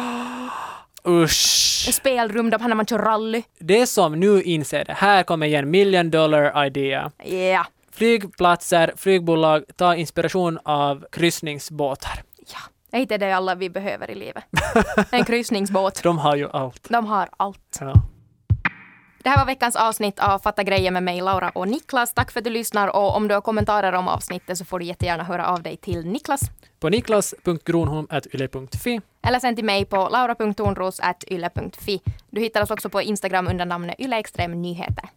Usch! 1.09 1.89
Spelrum 1.95 2.51
där 2.51 2.75
man 2.75 2.87
kör 2.87 2.99
rally. 2.99 3.43
Det 3.59 3.87
som 3.87 4.21
nu 4.21 4.43
inser 4.43 4.85
det, 4.85 4.93
här 4.93 5.23
kommer 5.23 5.47
igen 5.47 5.71
million 5.71 6.11
dollar 6.11 6.67
idea. 6.67 7.13
Ja. 7.25 7.67
Flygplatser, 7.97 8.93
flygbolag, 8.97 9.65
ta 9.77 9.95
inspiration 9.95 10.59
av 10.65 11.07
kryssningsbåtar. 11.13 12.23
Ja. 12.53 12.59
Är 12.93 13.01
inte 13.01 13.19
det 13.19 13.37
alla 13.37 13.55
vi 13.55 13.71
behöver 13.71 14.11
i 14.11 14.15
livet? 14.15 14.45
En 15.11 15.25
kryssningsbåt. 15.25 16.03
De 16.03 16.19
har 16.19 16.37
ju 16.37 16.51
allt. 16.51 16.89
De 16.89 17.07
har 17.07 17.29
allt. 17.37 17.79
Ja. 17.81 17.95
Det 19.23 19.31
här 19.31 19.39
var 19.39 19.47
veckans 19.47 19.77
avsnitt 19.77 20.19
av 20.19 20.39
Fatta 20.39 20.63
grejer 20.63 20.91
med 20.91 21.03
mig, 21.03 21.21
Laura 21.21 21.51
och 21.51 21.69
Niklas. 21.69 22.15
Tack 22.15 22.31
för 22.31 22.41
att 22.41 22.45
du 22.45 22.51
lyssnar 22.51 22.89
och 22.89 23.17
om 23.17 23.29
du 23.29 23.35
har 23.35 23.41
kommentarer 23.41 23.93
om 23.93 24.09
avsnittet 24.09 24.59
så 24.59 24.65
får 24.65 24.79
du 24.79 24.85
jättegärna 24.85 25.25
höra 25.25 25.47
av 25.47 25.63
dig 25.63 25.77
till 25.77 26.07
Niklas. 26.07 26.41
På 26.81 26.89
niklas.gronholm.yle.fi. 26.89 29.01
Eller 29.27 29.39
sen 29.39 29.57
till 29.57 29.65
mig 29.65 29.85
på 29.85 29.97
laura.tornros.yle.fi. 29.97 32.01
Du 32.31 32.41
hittar 32.41 32.63
oss 32.63 32.71
också 32.71 32.89
på 32.89 33.03
Instagram 33.03 33.49
under 33.49 33.65
namnet 33.65 34.01
yleextrem 34.01 34.63
nyheter. 34.63 35.09